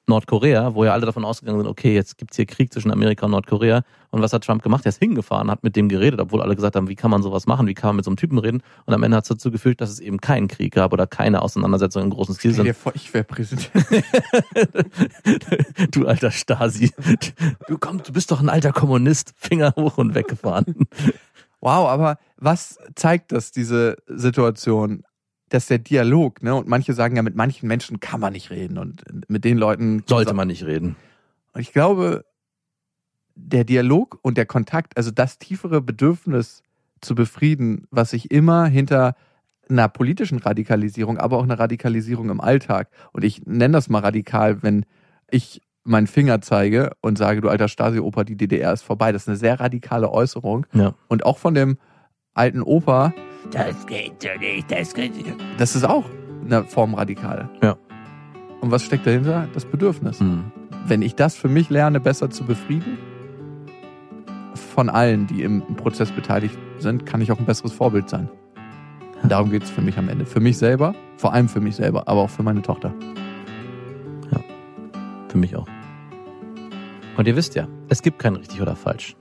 [0.07, 3.32] Nordkorea, wo ja alle davon ausgegangen sind, okay, jetzt gibt's hier Krieg zwischen Amerika und
[3.32, 3.82] Nordkorea.
[4.11, 4.84] Und was hat Trump gemacht?
[4.84, 7.46] Er ist hingefahren, hat mit dem geredet, obwohl alle gesagt haben, wie kann man sowas
[7.46, 8.62] machen, wie kann man mit so einem Typen reden?
[8.84, 11.42] Und am Ende hat es dazu geführt, dass es eben keinen Krieg gab oder keine
[11.42, 12.52] Auseinandersetzung im großen Stil.
[12.52, 13.70] Stell dir vor, ich wäre Präsident.
[15.90, 16.92] du alter Stasi.
[17.66, 19.32] Du komm, du bist doch ein alter Kommunist.
[19.36, 20.86] Finger hoch und weggefahren.
[21.61, 25.02] Wow, aber was zeigt das, diese Situation?
[25.55, 28.76] Dass der Dialog, ne, und manche sagen ja, mit manchen Menschen kann man nicht reden
[28.76, 30.96] und mit den Leuten Sollte man nicht reden.
[31.52, 32.24] Und ich glaube,
[33.36, 36.64] der Dialog und der Kontakt, also das tiefere Bedürfnis
[37.00, 39.14] zu befrieden, was sich immer hinter
[39.68, 44.64] einer politischen Radikalisierung, aber auch einer Radikalisierung im Alltag, und ich nenne das mal radikal,
[44.64, 44.84] wenn
[45.30, 49.12] ich meinen Finger zeige und sage, du alter Stasi-Opa, die DDR ist vorbei.
[49.12, 50.66] Das ist eine sehr radikale Äußerung.
[50.72, 50.94] Ja.
[51.07, 51.78] Und auch von dem
[52.32, 53.12] alten Opa,
[53.51, 55.34] Das geht so nicht, das geht nicht.
[55.59, 56.05] das ist auch
[56.45, 57.49] eine Form radikal.
[57.62, 57.76] Ja.
[58.61, 59.49] Und was steckt dahinter?
[59.55, 60.20] Das Bedürfnis.
[60.20, 60.51] Hm.
[60.86, 62.99] wenn ich das für mich lerne, besser zu befrieden,
[64.74, 68.28] von allen, die im Prozess beteiligt sind, kann ich auch ein besseres Vorbild sein.
[69.22, 70.26] Und darum geht es für mich am Ende.
[70.26, 72.92] Für mich selber, vor allem für mich selber, aber auch für meine Tochter.
[75.28, 75.66] Für mich auch.
[77.16, 79.16] Und ihr wisst ja, es gibt kein richtig oder falsch.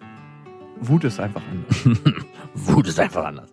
[0.80, 2.00] Wut ist einfach anders.
[2.54, 3.53] Wut ist einfach anders.